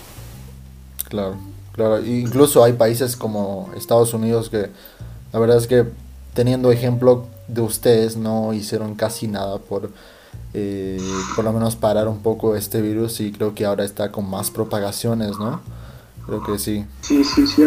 Claro, 1.09 1.35
claro. 1.73 2.03
Incluso 2.03 2.63
hay 2.63 2.73
países 2.73 3.15
como 3.15 3.69
Estados 3.75 4.13
Unidos 4.13 4.49
que 4.49 4.71
la 5.33 5.39
verdad 5.39 5.57
es 5.57 5.67
que 5.67 5.85
teniendo 6.33 6.71
ejemplo 6.71 7.27
de 7.49 7.61
ustedes 7.61 8.15
no 8.15 8.53
hicieron 8.53 8.95
casi 8.95 9.27
nada 9.27 9.59
por 9.59 9.91
eh, 10.53 10.97
por 11.35 11.43
lo 11.43 11.51
menos 11.51 11.75
parar 11.75 12.07
un 12.07 12.19
poco 12.19 12.55
este 12.55 12.81
virus 12.81 13.19
y 13.19 13.33
creo 13.33 13.53
que 13.53 13.65
ahora 13.65 13.83
está 13.83 14.13
con 14.13 14.29
más 14.29 14.49
propagaciones, 14.49 15.37
¿no? 15.37 15.59
Creo 16.25 16.41
que 16.41 16.57
sí. 16.57 16.85
Sí, 17.01 17.23
sí, 17.23 17.45
sí. 17.45 17.63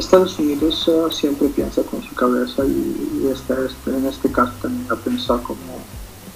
Estados 0.00 0.38
Unidos 0.38 0.86
uh, 0.88 1.10
siempre 1.10 1.48
piensa 1.48 1.82
con 1.82 2.02
su 2.02 2.14
cabeza 2.14 2.64
y, 2.66 3.22
y 3.22 3.28
este, 3.32 3.54
este, 3.64 3.96
en 3.96 4.06
este 4.06 4.30
caso 4.30 4.52
también 4.60 4.86
ha 4.90 4.96
pensado 4.96 5.42
como 5.42 5.78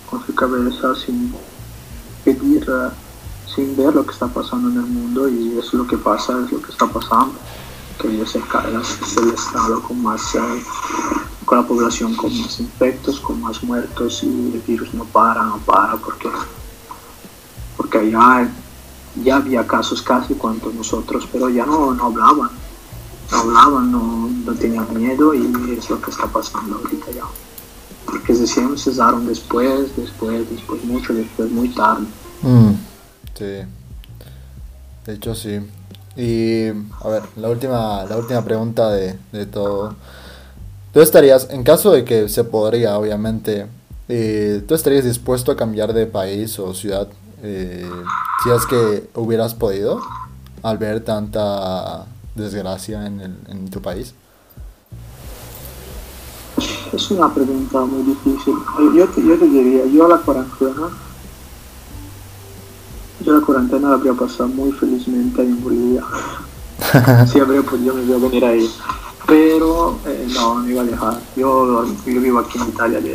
con 0.09 0.25
su 0.25 0.35
cabeza 0.35 0.95
sin 0.95 1.35
pedir, 2.25 2.69
uh, 2.71 2.91
sin 3.55 3.77
ver 3.77 3.95
lo 3.95 4.07
que 4.07 4.13
está 4.13 4.29
pasando 4.29 4.71
en 4.71 4.77
el 4.77 4.91
mundo 4.91 5.29
y 5.29 5.59
es 5.59 5.75
lo 5.75 5.87
que 5.87 5.99
pasa, 5.99 6.41
es 6.45 6.53
lo 6.53 6.63
que 6.63 6.73
está 6.73 6.87
pasando. 6.87 7.35
Que 8.01 8.09
ellos 8.09 8.31
se 8.31 8.39
es 8.39 9.17
el 9.19 9.29
estado 9.29 9.83
con 9.83 10.03
más, 10.03 10.35
uh, 10.35 11.45
con 11.45 11.59
la 11.59 11.67
población 11.67 12.17
con 12.17 12.35
más 12.41 12.61
infectos, 12.61 13.21
con 13.21 13.43
más 13.43 13.63
muertos 13.63 14.23
y 14.23 14.53
el 14.55 14.63
virus 14.67 14.95
no 14.95 15.05
para, 15.05 15.43
no 15.45 15.59
para 15.59 15.97
porque, 15.97 16.31
porque 17.77 17.99
allá 17.99 18.49
ya 19.23 19.37
había 19.37 19.67
casos 19.67 20.01
casi 20.01 20.33
cuanto 20.35 20.73
nosotros, 20.73 21.29
pero 21.31 21.51
ya 21.51 21.67
no, 21.67 21.93
no 21.93 22.07
hablaban 22.07 22.60
hablaban, 23.33 23.91
no, 23.93 24.29
no, 24.45 24.55
tenían 24.55 24.87
miedo 24.95 25.35
y 25.35 25.41
es 25.77 25.89
lo 25.91 26.01
que 26.01 26.11
está 26.11 26.27
pasando 26.27 26.77
ahorita 26.77 27.11
ya. 27.13 27.25
Porque 28.07 28.35
decían, 28.35 28.77
cesaron 28.77 29.27
después, 29.27 29.97
después, 29.97 30.49
después, 30.51 30.85
mucho 30.85 31.15
después, 31.15 31.51
muy 31.51 31.69
tarde. 31.69 32.07
Mm, 32.43 32.73
sí, 33.39 33.45
de 35.07 35.15
hecho 35.15 35.35
sí. 35.35 35.61
Y 36.17 36.69
a 36.69 37.09
ver, 37.09 37.23
la 37.37 37.49
última, 37.49 38.05
la 38.05 38.17
última 38.17 38.43
pregunta 38.43 38.91
de, 38.91 39.19
de 39.33 39.47
todo. 39.47 39.95
¿Tú 40.93 41.01
estarías, 41.01 41.49
en 41.51 41.63
caso 41.63 41.93
de 41.93 42.05
que 42.05 42.29
se 42.29 42.43
podría, 42.43 42.99
obviamente, 42.99 43.67
eh, 44.09 44.65
¿tú 44.67 44.75
estarías 44.75 45.05
dispuesto 45.05 45.53
a 45.53 45.57
cambiar 45.57 45.93
de 45.93 46.07
país 46.07 46.59
o 46.59 46.75
ciudad 46.75 47.09
eh, 47.43 47.89
si 48.43 48.51
es 48.51 48.67
que 48.67 49.09
hubieras 49.15 49.55
podido 49.55 50.01
al 50.63 50.79
ver 50.79 51.01
tanta 51.01 52.07
desgracia 52.41 53.07
en, 53.07 53.21
el, 53.21 53.37
en 53.49 53.71
tu 53.71 53.81
país? 53.81 54.15
Es 56.93 57.11
una 57.11 57.33
pregunta 57.33 57.81
muy 57.85 58.03
difícil. 58.03 58.55
Yo 58.95 59.09
te, 59.09 59.23
yo 59.25 59.39
te 59.39 59.47
diría, 59.47 59.87
yo 59.87 60.09
la 60.09 60.19
cuarentena, 60.19 60.89
yo 63.25 63.33
la 63.39 63.47
cuarentena 63.47 63.91
la 63.91 63.95
habría 63.95 64.15
pasado 64.15 64.49
muy 64.49 64.73
felizmente 64.73 65.43
en 65.43 65.63
Bolivia. 65.63 66.03
si 67.33 67.39
habría 67.39 67.63
podido, 67.63 67.95
me 67.95 68.15
a 68.15 68.19
venir 68.19 68.45
ahí. 68.45 68.71
Pero 69.27 69.99
eh, 70.07 70.29
no, 70.35 70.57
me 70.57 70.73
iba 70.73 70.81
a 70.81 70.85
alejar. 70.85 71.21
Yo, 71.37 71.85
yo 71.85 72.21
vivo 72.21 72.41
aquí 72.41 72.59
en 72.59 72.69
Italia 72.69 73.01
de, 73.01 73.15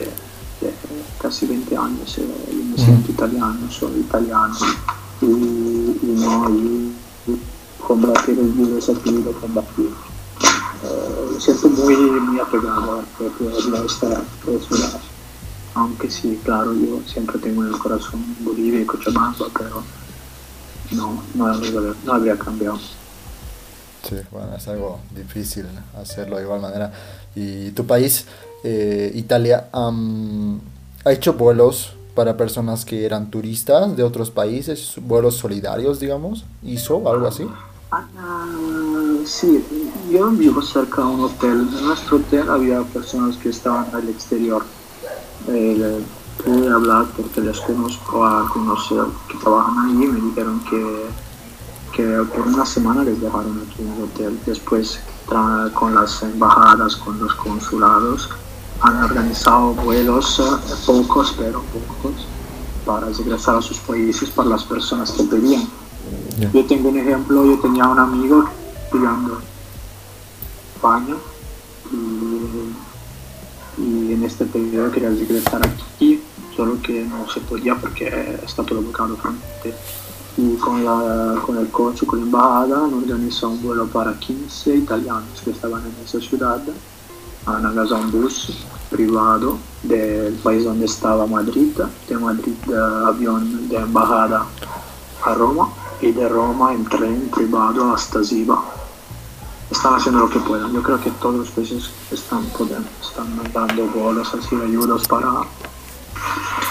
de 0.62 0.74
casi 1.22 1.46
20 1.46 1.76
años, 1.76 2.18
eh, 2.18 2.28
yo 2.50 2.64
me 2.64 2.78
siento 2.78 3.12
italiano, 3.12 3.60
soy 3.70 4.00
italiano. 4.00 4.56
Y, 5.22 5.26
y 5.26 6.16
no, 6.18 6.50
y, 6.50 6.94
combatir 7.86 8.40
el 8.40 8.52
virus 8.52 8.90
aquí 8.90 9.12
lo 9.12 9.32
combatir. 9.34 9.92
Uh, 10.84 11.34
me 11.34 11.40
siento 11.40 11.70
muy, 11.70 11.96
muy 11.96 12.40
apegado 12.40 13.00
a 13.00 13.70
nuestra 13.70 14.22
ciudad. 14.44 15.00
Aunque 15.74 16.10
sí, 16.10 16.40
claro, 16.44 16.74
yo 16.74 17.02
siempre 17.06 17.38
tengo 17.40 17.64
en 17.64 17.74
el 17.74 17.78
corazón 17.78 18.24
Bolivia 18.40 18.82
y 18.82 18.86
Cochabamba, 18.86 19.46
pero 19.58 19.84
no, 20.92 21.22
no 21.34 22.14
habría 22.14 22.38
cambiado. 22.38 22.80
Sí, 24.08 24.18
bueno, 24.32 24.56
es 24.56 24.68
algo 24.68 25.00
difícil 25.16 25.66
hacerlo 26.00 26.38
de 26.38 26.44
igual 26.44 26.62
manera. 26.62 26.92
¿Y 27.36 27.72
tu 27.72 27.86
país, 27.86 28.26
eh, 28.64 29.12
Italia, 29.16 29.68
um, 29.74 30.60
ha 31.04 31.12
hecho 31.12 31.34
vuelos 31.34 31.94
para 32.14 32.38
personas 32.38 32.86
que 32.86 33.06
eran 33.06 33.32
turistas 33.32 33.98
de 33.98 34.04
otros 34.04 34.30
países, 34.32 34.94
vuelos 35.02 35.36
solidarios, 35.36 36.00
digamos? 36.00 36.46
¿Hizo 36.64 37.10
algo 37.10 37.28
así? 37.28 37.46
Uh, 37.92 39.26
sí, 39.26 39.64
yo 40.10 40.30
vivo 40.32 40.62
cerca 40.62 41.02
de 41.02 41.08
un 41.08 41.20
hotel. 41.22 41.70
En 41.78 41.86
nuestro 41.86 42.18
hotel 42.18 42.50
había 42.50 42.82
personas 42.82 43.38
que 43.38 43.50
estaban 43.50 43.88
al 43.94 44.10
exterior. 44.10 44.66
Eh, 45.48 46.04
pude 46.44 46.68
hablar 46.68 47.06
porque 47.16 47.42
les 47.42 47.60
conozco 47.62 48.26
a 48.26 48.50
conocer 48.50 49.06
que 49.30 49.38
trabajan 49.38 49.78
ahí 49.86 50.04
y 50.04 50.08
me 50.08 50.20
dijeron 50.20 50.60
que, 50.70 51.06
que 51.96 52.24
por 52.36 52.48
una 52.48 52.66
semana 52.66 53.04
les 53.04 53.22
dejaron 53.22 53.62
aquí 53.68 53.84
en 53.84 53.94
el 53.94 54.04
hotel. 54.04 54.40
Después, 54.46 55.00
con 55.74 55.96
las 55.96 56.24
embajadas, 56.24 56.96
con 56.96 57.20
los 57.20 57.34
consulados, 57.36 58.30
han 58.82 59.04
organizado 59.04 59.74
vuelos, 59.74 60.40
eh, 60.40 60.74
pocos, 60.86 61.36
pero 61.38 61.62
pocos, 61.62 62.26
para 62.86 63.08
regresar 63.08 63.58
a 63.58 63.62
sus 63.62 63.78
países 63.78 64.30
para 64.32 64.50
las 64.50 64.64
personas 64.64 65.12
que 65.12 65.24
pedían. 65.24 65.68
Yo 66.38 66.66
tengo 66.66 66.90
un 66.90 66.98
ejemplo, 66.98 67.46
yo 67.46 67.58
tenía 67.60 67.88
un 67.88 67.98
amigo 67.98 68.44
estudiando 68.84 69.40
España 70.76 71.16
y, 73.78 74.12
en 74.12 74.24
este 74.24 74.46
periodo 74.46 74.92
quería 74.92 75.10
regresar 75.10 75.66
aquí, 75.66 76.22
solo 76.56 76.82
que 76.82 77.04
no 77.06 77.30
se 77.30 77.40
podía 77.40 77.76
porque 77.76 78.40
está 78.44 78.64
todo 78.64 78.82
bloqueado 78.82 79.16
frente. 79.18 79.74
Y 80.38 80.56
con, 80.58 80.84
la, 80.84 81.40
con 81.46 81.58
el 81.58 81.70
coche, 81.70 82.06
con 82.06 82.20
la 82.20 82.26
embajada, 82.26 82.84
han 82.84 82.94
organizado 82.94 83.54
un 83.54 83.64
vuelo 83.64 83.88
para 83.88 84.20
15 84.20 84.76
italianos 84.76 85.42
que 85.44 85.52
estaban 85.52 85.84
en 85.84 85.96
esa 86.04 86.20
ciudad, 86.20 86.62
han 87.46 87.66
agarrado 87.66 87.98
un 87.98 88.12
bus 88.12 88.66
privado 88.90 89.58
del 89.84 90.34
país 90.36 90.66
donde 90.66 90.86
estaba 90.86 91.26
Madrid, 91.26 91.72
de 92.10 92.18
Madrid 92.18 92.56
avión 93.06 93.70
de 93.70 93.78
embajada 93.78 94.46
a 95.24 95.34
Roma 95.34 95.70
y 96.06 96.12
de 96.12 96.30
Roma 96.30 96.72
en 96.72 96.86
tren 96.86 97.30
privado 97.34 97.92
hasta 97.92 98.24
Ziba. 98.24 98.64
Están 99.72 99.96
haciendo 99.96 100.20
lo 100.20 100.30
que 100.30 100.40
pueden. 100.40 100.72
Yo 100.72 100.84
creo 100.84 101.02
que 101.02 101.10
todos 101.10 101.36
los 101.36 101.50
países 101.50 101.90
están, 102.12 102.46
están 102.46 103.52
dando 103.52 103.88
bolas 103.88 104.32
así, 104.36 104.56
ayudas 104.56 105.08
para, 105.08 105.42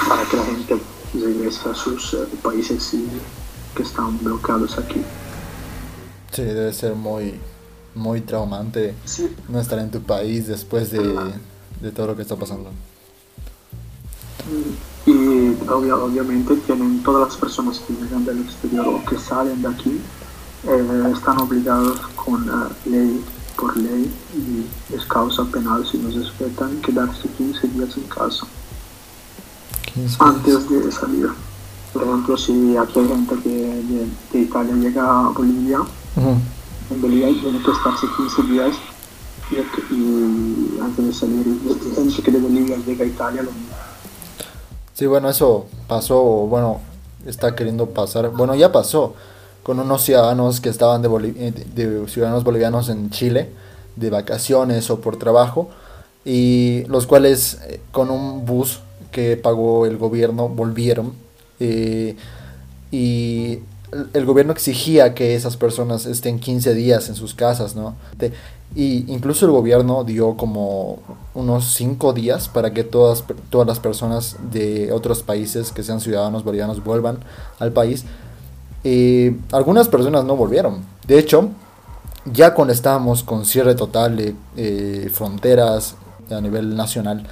para 0.09 0.23
que 0.31 0.37
la 0.37 0.45
gente 0.45 0.81
regrese 1.15 1.69
a 1.69 1.75
sus 1.75 2.15
eh, 2.15 2.19
países 2.45 2.95
que 3.75 3.83
están 3.83 4.17
bloqueados 4.23 4.79
aquí. 4.79 5.03
Sí, 6.31 6.43
debe 6.43 6.73
ser 6.73 6.95
muy, 6.95 7.35
muy 7.97 8.21
traumante 8.21 8.95
no 9.49 9.59
estar 9.59 9.81
en 9.81 9.91
tu 9.91 10.01
país 10.01 10.47
después 10.47 10.93
de, 10.93 11.03
de 11.81 11.91
todo 11.91 12.07
lo 12.07 12.17
que 12.17 12.23
está 12.23 12.37
pasando. 12.37 12.71
Y 15.07 15.34
obviamente 15.69 16.57
tienen 16.57 17.03
todas 17.03 17.29
las 17.29 17.37
personas 17.37 17.81
que 17.81 17.93
llegan 17.95 18.25
del 18.25 18.41
exterior 18.41 18.87
o 18.89 19.05
que 19.05 19.19
salen 19.19 19.63
de 19.63 19.69
aquí, 19.69 20.01
eh, 20.67 21.13
están 21.15 21.41
obligados 21.41 22.01
con 22.17 22.47
ley, 22.87 23.23
por 23.57 23.77
ley, 23.77 24.13
y 24.35 24.95
es 24.95 25.05
causa 25.07 25.45
penal 25.45 25.87
si 25.87 25.99
no 25.99 26.11
respetan, 26.11 26.81
quedarse 26.81 27.29
15 27.29 27.69
días 27.69 27.97
en 27.97 28.05
casa 28.05 28.47
antes 30.19 30.69
de 30.69 30.91
salir. 30.91 31.31
Por 31.93 32.03
ejemplo, 32.03 32.37
si 32.37 32.77
aquí 32.77 32.99
hay 32.99 33.09
gente 33.09 33.35
que 33.43 34.09
de, 34.33 34.41
Italia 34.41 34.75
llega 34.75 35.03
a 35.03 35.29
Bolivia, 35.29 35.79
en 36.91 37.01
Bolivia 37.01 37.29
tiene 37.41 37.63
que 37.63 37.71
estarse 37.71 38.07
15 38.17 38.43
días 38.43 38.77
y, 39.91 40.81
antes 40.81 41.07
de 41.07 41.13
salir, 41.13 41.45
gente 41.95 42.23
que 42.23 42.31
de 42.31 42.41
Bolivia 42.41 42.77
llega 42.85 43.05
a 43.05 43.09
Italia 43.09 43.43
lo 43.43 43.53
mismo. 43.53 43.84
Sí, 44.95 45.07
bueno, 45.07 45.29
eso 45.29 45.67
pasó, 45.89 46.23
bueno, 46.23 46.81
está 47.27 47.57
queriendo 47.57 47.87
pasar, 47.91 48.31
bueno, 48.31 48.55
ya 48.55 48.71
pasó 48.71 49.15
con 49.65 49.81
unos 49.81 50.03
ciudadanos 50.03 50.61
que 50.61 50.69
estaban 50.69 51.03
de, 51.03 51.09
eh, 51.77 52.05
ciudadanos 52.07 52.45
bolivianos 52.45 52.89
en 52.89 53.11
Chile, 53.11 53.51
de 53.97 54.11
vacaciones 54.11 54.89
o 54.91 55.01
por 55.01 55.17
trabajo, 55.17 55.69
y 56.25 56.85
los 56.85 57.09
cuales 57.09 57.59
eh, 57.67 57.81
con 57.91 58.09
un 58.09 58.47
bus 58.47 58.81
que 59.11 59.37
pagó 59.37 59.85
el 59.87 59.97
gobierno 59.97 60.49
volvieron 60.49 61.15
eh, 61.59 62.17
y 62.93 63.59
el 64.13 64.25
gobierno 64.25 64.53
exigía 64.53 65.13
que 65.15 65.35
esas 65.35 65.57
personas 65.57 66.07
estén 66.07 66.39
15 66.39 66.73
días 66.75 67.09
en 67.09 67.17
sus 67.17 67.35
casas, 67.35 67.75
¿no? 67.75 67.97
Y 68.75 69.13
incluso 69.13 69.47
el 69.47 69.53
gobierno 69.53 70.05
dio 70.05 70.37
como 70.37 70.99
unos 71.35 71.75
5 71.75 72.13
días 72.13 72.49
para 72.49 72.73
que 72.73 72.85
todas, 72.85 73.25
todas 73.51 73.67
las 73.67 73.79
personas 73.79 74.37
de 74.51 74.93
otros 74.93 75.23
países 75.23 75.71
que 75.73 75.83
sean 75.83 76.01
ciudadanos 76.01 76.45
bolivianos 76.45 76.83
vuelvan 76.83 77.19
al 77.59 77.73
país. 77.73 78.05
Eh, 78.83 79.37
algunas 79.53 79.89
personas 79.89 80.25
no 80.25 80.37
volvieron. 80.37 80.85
De 81.07 81.19
hecho, 81.19 81.51
ya 82.33 82.55
cuando 82.55 82.73
estábamos 82.73 83.23
con 83.23 83.45
cierre 83.45 83.75
total 83.75 84.17
de 84.17 84.35
eh, 84.57 85.11
fronteras 85.13 85.97
a 86.31 86.41
nivel 86.41 86.77
nacional, 86.77 87.27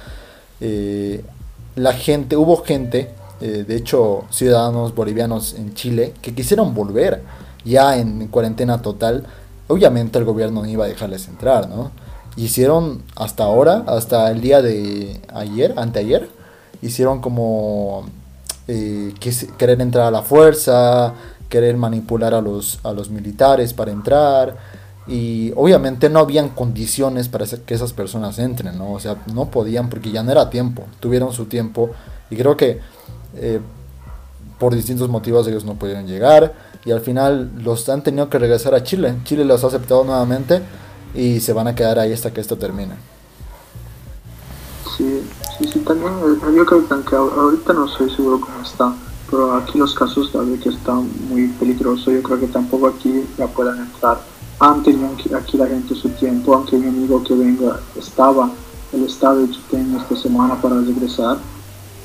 la 1.75 1.93
gente, 1.93 2.37
hubo 2.37 2.63
gente, 2.63 3.09
eh, 3.41 3.65
de 3.67 3.75
hecho 3.75 4.25
ciudadanos 4.29 4.93
bolivianos 4.93 5.55
en 5.55 5.73
Chile, 5.73 6.13
que 6.21 6.33
quisieron 6.33 6.73
volver 6.73 7.23
ya 7.65 7.97
en 7.97 8.27
cuarentena 8.27 8.81
total. 8.81 9.25
Obviamente 9.67 10.19
el 10.19 10.25
gobierno 10.25 10.61
no 10.61 10.67
iba 10.67 10.85
a 10.85 10.87
dejarles 10.87 11.27
entrar, 11.27 11.69
¿no? 11.69 11.91
Hicieron 12.35 13.03
hasta 13.15 13.43
ahora, 13.43 13.83
hasta 13.87 14.29
el 14.31 14.41
día 14.41 14.61
de 14.61 15.21
ayer, 15.33 15.73
anteayer, 15.77 16.29
hicieron 16.81 17.21
como 17.21 18.05
eh, 18.67 19.13
querer 19.57 19.81
entrar 19.81 20.07
a 20.07 20.11
la 20.11 20.23
fuerza, 20.23 21.13
querer 21.49 21.77
manipular 21.77 22.33
a 22.33 22.41
los, 22.41 22.79
a 22.83 22.91
los 22.93 23.09
militares 23.09 23.73
para 23.73 23.91
entrar 23.91 24.57
y 25.05 25.51
obviamente 25.55 26.09
no 26.09 26.19
habían 26.19 26.49
condiciones 26.49 27.27
para 27.27 27.45
que 27.45 27.73
esas 27.73 27.93
personas 27.93 28.39
entren, 28.39 28.77
¿no? 28.77 28.93
O 28.93 28.99
sea, 28.99 29.17
no 29.33 29.51
podían 29.51 29.89
porque 29.89 30.11
ya 30.11 30.23
no 30.23 30.31
era 30.31 30.49
tiempo, 30.49 30.83
tuvieron 30.99 31.33
su 31.33 31.45
tiempo 31.45 31.91
y 32.29 32.37
creo 32.37 32.55
que 32.57 32.79
eh, 33.35 33.59
por 34.57 34.73
distintos 34.73 35.09
motivos 35.09 35.47
ellos 35.47 35.65
no 35.65 35.75
pudieron 35.75 36.07
llegar 36.07 36.53
y 36.85 36.91
al 36.91 37.01
final 37.01 37.51
los 37.63 37.87
han 37.89 38.03
tenido 38.03 38.29
que 38.29 38.39
regresar 38.39 38.75
a 38.75 38.83
Chile. 38.83 39.15
Chile 39.23 39.45
los 39.45 39.63
ha 39.63 39.67
aceptado 39.67 40.03
nuevamente 40.03 40.61
y 41.13 41.39
se 41.39 41.53
van 41.53 41.67
a 41.67 41.75
quedar 41.75 41.99
ahí 41.99 42.13
hasta 42.13 42.31
que 42.31 42.41
esto 42.41 42.57
termine. 42.57 42.95
Sí, 44.97 45.23
sí, 45.57 45.67
sí, 45.71 45.79
también 45.79 46.13
eh, 46.13 46.55
yo 46.55 46.65
creo 46.65 46.87
que 46.87 47.15
ahorita 47.15 47.73
no 47.73 47.85
estoy 47.85 48.09
seguro 48.09 48.41
cómo 48.41 48.61
está, 48.61 48.93
pero 49.29 49.55
aquí 49.55 49.77
los 49.77 49.93
casos 49.95 50.31
todavía 50.31 50.59
que 50.59 50.69
están 50.69 51.09
muy 51.29 51.47
peligrosos, 51.59 52.13
yo 52.13 52.21
creo 52.21 52.39
que 52.39 52.47
tampoco 52.47 52.87
aquí 52.87 53.25
ya 53.37 53.47
puedan 53.47 53.79
entrar 53.79 54.19
tenido 54.83 55.09
aquí 55.37 55.57
la 55.57 55.67
gente 55.67 55.93
su 55.95 56.09
tiempo, 56.09 56.53
aunque 56.53 56.77
mi 56.77 56.87
amigo 56.87 57.21
que 57.23 57.33
venga 57.33 57.79
estaba, 57.97 58.49
el 58.93 59.03
estado 59.03 59.39
de 59.39 59.51
Chitén 59.51 59.95
esta 59.95 60.15
semana 60.15 60.55
para 60.61 60.79
regresar 60.79 61.37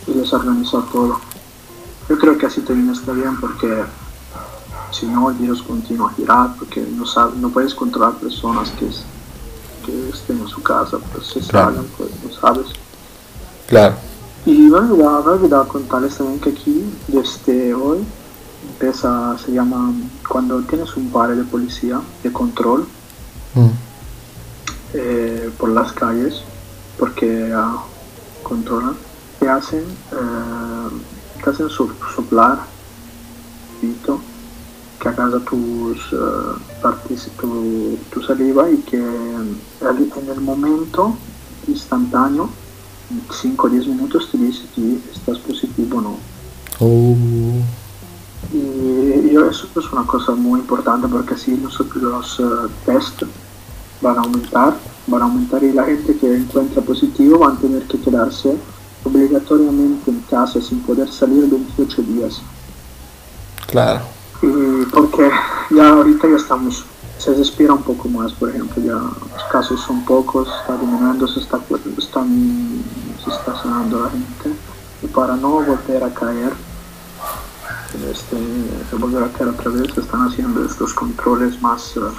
y 0.06 0.14
les 0.14 0.32
organizó 0.32 0.82
todo. 0.90 1.20
Yo 2.08 2.18
creo 2.18 2.36
que 2.38 2.46
así 2.46 2.60
también 2.62 2.90
está 2.90 3.12
bien 3.12 3.38
porque 3.40 3.84
si 4.98 5.06
no 5.06 5.30
el 5.30 5.37
virus 5.37 5.62
continúa 5.62 6.11
a 6.11 6.14
girar 6.14 6.54
porque 6.58 6.80
no, 6.80 7.04
no 7.37 7.48
puedes 7.50 7.74
controlar 7.74 8.14
personas 8.14 8.70
que, 8.70 8.88
que 9.87 10.08
estén 10.11 10.40
en 10.40 10.48
su 10.48 10.62
casa, 10.62 10.98
pues 11.12 11.26
se 11.26 11.42
salgan, 11.42 11.87
pues 11.96 12.11
no 12.24 12.32
sabes. 12.32 12.66
Claro. 13.68 13.94
Y 14.46 14.52
me 14.52 14.78
he 14.78 14.80
olvidado 14.80 15.68
contarles 15.68 16.16
también 16.16 16.40
que 16.40 16.50
aquí, 16.50 16.84
desde 17.06 17.74
hoy, 17.74 17.98
empieza, 18.70 19.37
se 19.38 19.52
llama, 19.52 19.92
cuando 20.28 20.61
tienes 20.62 20.96
un 20.96 21.11
par 21.11 21.34
de 21.34 21.44
policía 21.44 22.00
de 22.22 22.32
control 22.32 22.87
mm. 23.54 23.66
eh, 24.94 25.50
por 25.58 25.68
las 25.70 25.92
calles, 25.92 26.42
porque 26.98 27.54
uh, 27.54 27.78
controlan, 28.42 28.96
te 29.38 29.48
hacen, 29.48 29.84
eh, 30.12 31.42
te 31.44 31.50
hacen 31.50 31.68
soplar 31.68 32.61
que 35.00 35.08
acaso 35.08 35.40
tus, 35.40 36.12
uh, 36.12 36.56
tu, 37.40 37.98
tu, 38.11 38.22
saliva 38.22 38.68
y 38.70 38.78
que 38.78 38.98
en 38.98 40.28
el 40.28 40.40
momento 40.40 41.16
instantáneo, 41.68 42.50
5 43.30 43.66
o 43.66 43.70
10 43.70 43.87
minutos, 43.87 44.28
te 44.30 44.38
dice 44.38 44.62
si 44.74 45.02
estás 45.12 45.38
positivo 45.38 45.98
o 45.98 46.00
no. 46.00 46.16
Oh. 46.80 47.16
Y, 48.52 49.37
eso 49.37 49.68
es 49.76 49.92
una 49.92 50.04
cosa 50.04 50.32
muy 50.32 50.61
importante 50.61 51.06
porque 51.06 51.34
así 51.34 51.56
los, 51.56 51.78
los 51.96 52.40
uh, 52.40 52.68
test 52.84 53.22
van 54.00 54.18
a 54.18 54.20
aumentar, 54.20 54.76
van 55.06 55.22
a 55.22 55.24
aumentar 55.24 55.62
y 55.62 55.72
la 55.72 55.84
gente 55.84 56.16
que 56.16 56.37
encuentra 56.37 56.82
positivo 56.82 57.38
va 57.38 57.52
a 57.52 57.56
tener 57.56 57.82
que 57.84 58.00
quedarse 58.00 58.56
obligatoriamente 59.04 60.11
en 60.11 60.20
casa 60.22 60.61
sin 60.61 60.80
poder 60.80 61.08
salir 61.08 61.48
28 61.48 62.02
días. 62.02 62.42
Claro. 63.66 64.17
Porque 64.92 65.31
ya 65.70 65.88
ahorita 65.90 66.29
ya 66.29 66.37
estamos, 66.37 66.85
se 67.18 67.35
respira 67.35 67.72
un 67.72 67.83
poco 67.83 68.09
más, 68.09 68.33
por 68.33 68.51
ejemplo, 68.51 68.83
ya 68.83 68.94
los 68.94 69.44
casos 69.51 69.81
son 69.81 70.05
pocos, 70.05 70.48
está 70.61 70.77
disminuyendo, 70.77 71.27
se 71.29 71.40
está, 71.40 71.61
están, 71.98 72.83
se 73.24 73.31
está 73.31 73.62
sanando 73.62 74.03
la 74.03 74.11
gente. 74.11 74.53
Y 75.03 75.07
para 75.07 75.37
no 75.37 75.62
volver 75.62 76.03
a 76.05 76.12
caer, 76.12 76.53
este, 78.11 78.37
volver 78.96 79.24
a 79.24 79.33
caer 79.33 79.51
otra 79.51 79.70
vez, 79.70 79.96
están 79.96 80.29
haciendo 80.29 80.64
estos 80.64 80.92
controles 80.94 81.61
más, 81.62 81.96
uh, 81.96 82.11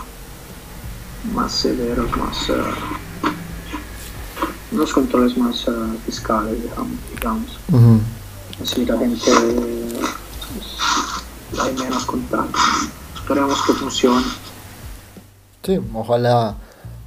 más 1.34 1.52
severos, 1.52 2.10
más 2.18 2.50
uh, 2.50 2.54
unos 4.72 4.94
controles 4.94 5.38
más 5.38 5.68
uh, 5.68 5.98
fiscales, 6.06 6.58
digamos. 7.14 7.60
Así 8.62 8.86
la 8.86 8.98
gente 8.98 9.32
contacto. 12.10 12.60
Esperemos 13.16 13.62
que 13.66 13.74
funcione. 13.74 14.26
Sí, 15.64 15.80
ojalá 15.94 16.56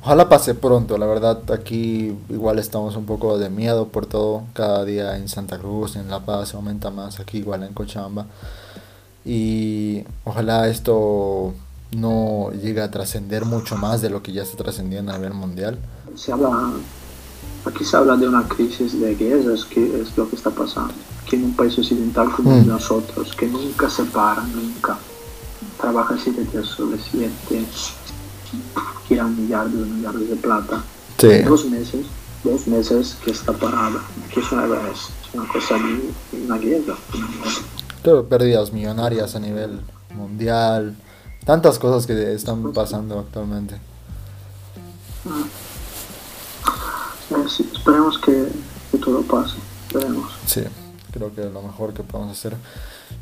Ojalá 0.04 0.28
pase 0.28 0.56
pronto, 0.56 0.98
la 0.98 1.06
verdad 1.06 1.48
aquí 1.52 2.12
igual 2.28 2.58
estamos 2.58 2.96
un 2.96 3.06
poco 3.06 3.38
de 3.38 3.50
miedo 3.50 3.86
por 3.86 4.06
todo, 4.06 4.42
cada 4.52 4.84
día 4.84 5.16
en 5.16 5.28
Santa 5.28 5.60
Cruz, 5.60 5.94
en 5.94 6.10
La 6.10 6.18
Paz 6.18 6.48
se 6.48 6.56
aumenta 6.56 6.90
más, 6.90 7.20
aquí 7.20 7.38
igual 7.38 7.62
en 7.62 7.72
Cochabamba. 7.72 8.26
Y 9.24 10.02
ojalá 10.24 10.66
esto 10.66 11.54
no 11.96 12.50
llegue 12.50 12.80
a 12.80 12.90
trascender 12.90 13.44
mucho 13.44 13.76
más 13.76 14.02
de 14.02 14.10
lo 14.10 14.24
que 14.24 14.32
ya 14.32 14.42
está 14.42 14.56
trascendiendo 14.56 15.12
a 15.12 15.18
nivel 15.18 15.34
mundial. 15.34 15.78
Se 16.16 16.32
habla, 16.32 16.72
aquí 17.64 17.84
se 17.84 17.96
habla 17.96 18.16
de 18.16 18.26
una 18.26 18.48
crisis 18.48 19.00
de 19.00 19.14
guerras, 19.14 19.64
que 19.64 20.00
es 20.00 20.18
lo 20.18 20.28
que 20.28 20.34
está 20.34 20.50
pasando, 20.50 20.94
que 21.32 21.36
en 21.36 21.44
un 21.44 21.56
país 21.56 21.78
occidental 21.78 22.30
como 22.30 22.50
mm. 22.50 22.68
nosotros, 22.68 23.34
que 23.34 23.46
nunca 23.46 23.88
se 23.88 24.04
para, 24.04 24.42
nunca 24.42 24.98
trabaja 25.80 26.14
siete 26.22 26.44
días 26.52 26.66
sobre 26.66 26.98
siete, 26.98 27.64
millardos, 29.08 29.88
millardos 29.88 30.28
de 30.28 30.36
plata. 30.36 30.84
En 31.22 31.44
dos 31.46 31.64
meses 31.64 32.04
dos 32.44 32.66
meses 32.66 33.16
que 33.24 33.30
está 33.30 33.52
parada, 33.52 34.02
que 34.34 34.40
es 34.40 34.52
una, 34.52 34.64
es 34.64 35.08
una 35.32 35.46
cosa 35.48 35.76
una 36.32 36.58
guerra. 36.58 36.96
Claro, 38.02 38.28
pérdidas 38.28 38.72
millonarias 38.72 39.34
a 39.36 39.40
nivel 39.40 39.80
mundial, 40.14 40.96
tantas 41.46 41.78
cosas 41.78 42.06
que 42.06 42.34
están 42.34 42.72
pasando 42.72 43.20
actualmente. 43.20 43.76
Eh, 47.30 47.48
sí, 47.48 47.70
esperemos 47.72 48.18
que, 48.18 48.48
que, 48.90 48.98
todo 48.98 49.22
pase, 49.22 49.56
esperemos. 49.86 50.30
Sí, 50.46 50.62
creo 51.12 51.34
que 51.34 51.46
es 51.46 51.52
lo 51.52 51.62
mejor 51.62 51.92
que 51.92 52.02
podemos 52.02 52.36
hacer. 52.36 52.56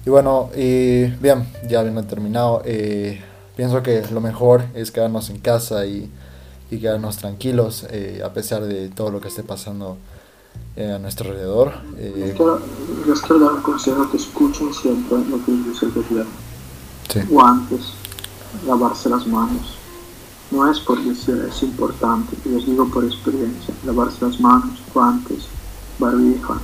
Y 0.06 0.10
bueno, 0.10 0.50
y 0.56 1.06
bien, 1.06 1.46
ya 1.68 1.80
habiendo 1.80 2.02
terminado, 2.04 2.62
eh, 2.64 3.20
pienso 3.56 3.82
que 3.82 4.02
lo 4.12 4.20
mejor 4.20 4.64
es 4.74 4.90
quedarnos 4.90 5.28
en 5.30 5.38
casa 5.38 5.84
y, 5.84 6.10
y 6.70 6.78
quedarnos 6.78 7.16
tranquilos 7.16 7.86
eh, 7.90 8.22
a 8.24 8.32
pesar 8.32 8.62
de 8.62 8.88
todo 8.88 9.10
lo 9.10 9.20
que 9.20 9.28
esté 9.28 9.42
pasando 9.42 9.96
eh, 10.76 10.92
a 10.92 10.98
nuestro 10.98 11.30
alrededor. 11.30 11.72
Eh, 11.98 12.34
les 13.06 13.20
quiero 13.20 13.40
dar 13.40 13.54
un 13.54 13.62
consejo 13.62 14.10
que 14.10 14.16
escuchen 14.16 14.72
siempre 14.72 15.18
lo 15.28 15.44
que 15.44 15.52
dice 15.52 15.86
el 15.86 15.92
gobierno. 15.92 16.30
Sí. 17.12 17.20
Guantes, 17.28 17.92
lavarse 18.66 19.08
las 19.08 19.26
manos. 19.26 19.76
No 20.52 20.70
es 20.70 20.80
por 20.80 21.02
decir, 21.02 21.46
es 21.48 21.62
importante, 21.62 22.36
les 22.44 22.66
digo 22.66 22.88
por 22.88 23.04
experiencia. 23.04 23.74
Lavarse 23.84 24.24
las 24.24 24.40
manos, 24.40 24.78
guantes, 24.92 25.44
barbija 25.98 26.60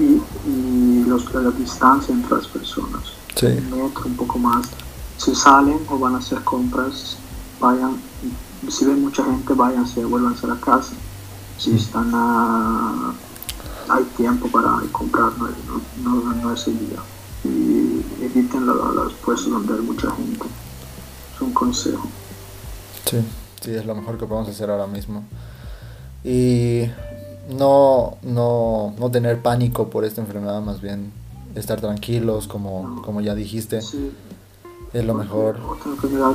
y, 0.00 0.22
y 0.48 1.04
los, 1.06 1.32
la 1.34 1.50
distancia 1.50 2.14
entre 2.14 2.36
las 2.36 2.46
personas. 2.48 3.02
Sí. 3.34 3.46
Un 3.46 3.70
metro, 3.70 4.02
un 4.06 4.16
poco 4.16 4.38
más. 4.38 4.66
Si 5.18 5.34
salen 5.34 5.80
o 5.88 5.98
van 5.98 6.14
a 6.14 6.18
hacer 6.18 6.42
compras, 6.42 7.16
vayan, 7.60 8.00
si 8.68 8.84
ven 8.86 9.02
mucha 9.02 9.24
gente, 9.24 9.52
váyanse, 9.54 10.04
vuélvanse 10.04 10.46
a 10.46 10.50
la 10.50 10.60
casa 10.60 10.94
si 11.60 11.76
están 11.76 12.10
a, 12.14 13.12
hay 13.90 14.04
tiempo 14.16 14.48
para 14.48 14.80
comprar, 14.92 15.30
no, 15.38 15.50
no, 16.02 16.34
no 16.34 16.54
es 16.54 16.66
el 16.66 16.78
día. 16.78 16.98
Y 17.44 18.02
eviten 18.24 18.66
los 18.66 19.12
puestos 19.14 19.50
donde 19.50 19.74
hay 19.74 19.80
mucha 19.80 20.10
gente. 20.10 20.46
Es 21.34 21.40
un 21.40 21.52
consejo. 21.52 22.08
Sí, 23.04 23.18
sí, 23.60 23.72
es 23.72 23.84
lo 23.84 23.94
mejor 23.94 24.16
que 24.16 24.26
podemos 24.26 24.48
hacer 24.48 24.70
ahora 24.70 24.86
mismo. 24.86 25.22
Y 26.24 26.84
no, 27.56 28.16
no, 28.22 28.94
no 28.98 29.10
tener 29.10 29.40
pánico 29.42 29.88
por 29.88 30.04
esta 30.04 30.20
enfermedad, 30.20 30.60
más 30.62 30.80
bien 30.80 31.12
estar 31.54 31.80
tranquilos, 31.80 32.46
como, 32.46 33.02
como 33.02 33.20
ya 33.20 33.34
dijiste. 33.34 33.82
Sí. 33.82 34.12
Es 34.92 35.04
lo 35.04 35.14
mejor. 35.14 35.58
Otra 35.68 35.92
enfermedad, 35.92 36.32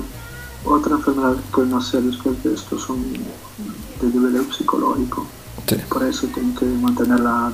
otra 0.66 0.96
enfermedad 0.96 1.36
que 1.36 1.52
pueden 1.52 1.74
hacer 1.74 2.02
después 2.04 2.42
de 2.44 2.54
esto 2.54 2.80
son 2.80 3.04
de 3.14 4.08
nivel 4.08 4.54
psicológico. 4.54 5.26
Sí. 5.68 5.76
Por 5.90 6.04
eso 6.04 6.28
tienen 6.28 6.56
que 6.56 6.66
mantenerla, 6.66 7.52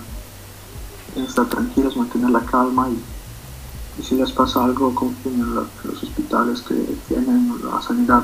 estar 1.15 1.47
tranquilos, 1.47 1.97
mantener 1.97 2.29
la 2.29 2.41
calma 2.41 2.89
y, 2.89 4.01
y 4.01 4.03
si 4.03 4.15
les 4.15 4.31
pasa 4.31 4.63
algo, 4.63 4.93
confíen 4.93 5.35
en 5.35 5.55
los, 5.55 5.67
los 5.83 6.03
hospitales 6.03 6.61
que 6.61 6.75
tienen 7.07 7.53
la 7.63 7.81
sanidad. 7.81 8.23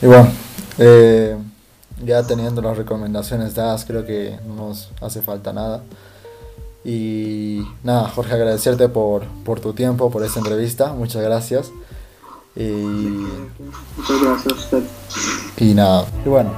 Y 0.00 0.06
bueno, 0.06 0.28
eh, 0.78 1.33
ya 2.04 2.22
teniendo 2.22 2.62
las 2.62 2.76
recomendaciones 2.76 3.54
dadas, 3.54 3.84
creo 3.84 4.04
que 4.04 4.38
no 4.46 4.54
nos 4.68 4.90
hace 5.00 5.22
falta 5.22 5.52
nada. 5.52 5.82
Y 6.84 7.62
nada, 7.82 8.08
Jorge, 8.10 8.34
agradecerte 8.34 8.88
por, 8.88 9.24
por 9.44 9.60
tu 9.60 9.72
tiempo, 9.72 10.10
por 10.10 10.22
esta 10.22 10.40
entrevista. 10.40 10.92
Muchas 10.92 11.22
gracias. 11.22 11.72
Y, 12.56 12.70
Muchas 13.96 14.22
gracias 14.22 14.52
a 14.52 14.56
usted. 14.56 14.82
y 15.58 15.74
nada, 15.74 16.06
y 16.24 16.28
bueno, 16.28 16.50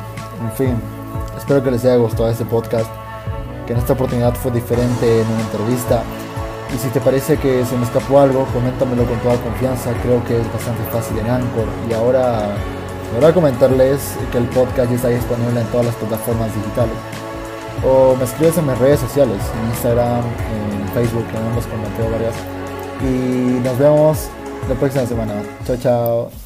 en 0.42 0.52
fin, 0.52 0.76
espero 1.38 1.62
que 1.62 1.70
les 1.70 1.84
haya 1.84 1.96
gustado 1.96 2.28
este 2.28 2.44
podcast. 2.44 2.90
Que 3.66 3.72
en 3.72 3.78
esta 3.78 3.94
oportunidad 3.94 4.34
fue 4.34 4.52
diferente 4.52 5.22
en 5.22 5.26
una 5.26 5.40
entrevista. 5.40 6.02
Y 6.74 6.78
si 6.78 6.88
te 6.88 7.00
parece 7.00 7.36
que 7.38 7.64
se 7.64 7.76
me 7.76 7.84
escapó 7.84 8.20
algo, 8.20 8.46
coméntamelo 8.52 9.04
con 9.04 9.18
toda 9.20 9.36
confianza. 9.42 9.92
Creo 10.02 10.24
que 10.24 10.40
es 10.40 10.52
bastante 10.52 10.82
fácil 10.90 11.18
en 11.18 11.30
Anchor. 11.30 11.66
Y 11.88 11.92
ahora, 11.92 12.56
ahora 13.14 13.32
comentarles 13.32 14.16
que 14.30 14.38
el 14.38 14.44
podcast 14.46 14.90
ya 14.90 14.96
está 14.96 15.08
disponible 15.08 15.60
en 15.60 15.66
todas 15.68 15.86
las 15.86 15.94
plataformas 15.96 16.54
digitales. 16.54 16.96
O 17.84 18.16
me 18.16 18.24
escribes 18.24 18.56
en 18.58 18.66
mis 18.66 18.78
redes 18.78 19.00
sociales, 19.00 19.38
en 19.60 19.70
Instagram, 19.70 20.24
en 20.24 20.88
Facebook, 20.94 21.26
en 21.30 21.46
ambos 21.48 21.66
con 21.66 21.80
Mateo 21.82 22.10
Vargas. 22.10 22.34
Y 23.02 23.60
nos 23.62 23.78
vemos 23.78 24.28
la 24.68 24.74
próxima 24.74 25.06
semana. 25.06 25.34
Chao, 25.66 25.76
chao. 25.76 26.45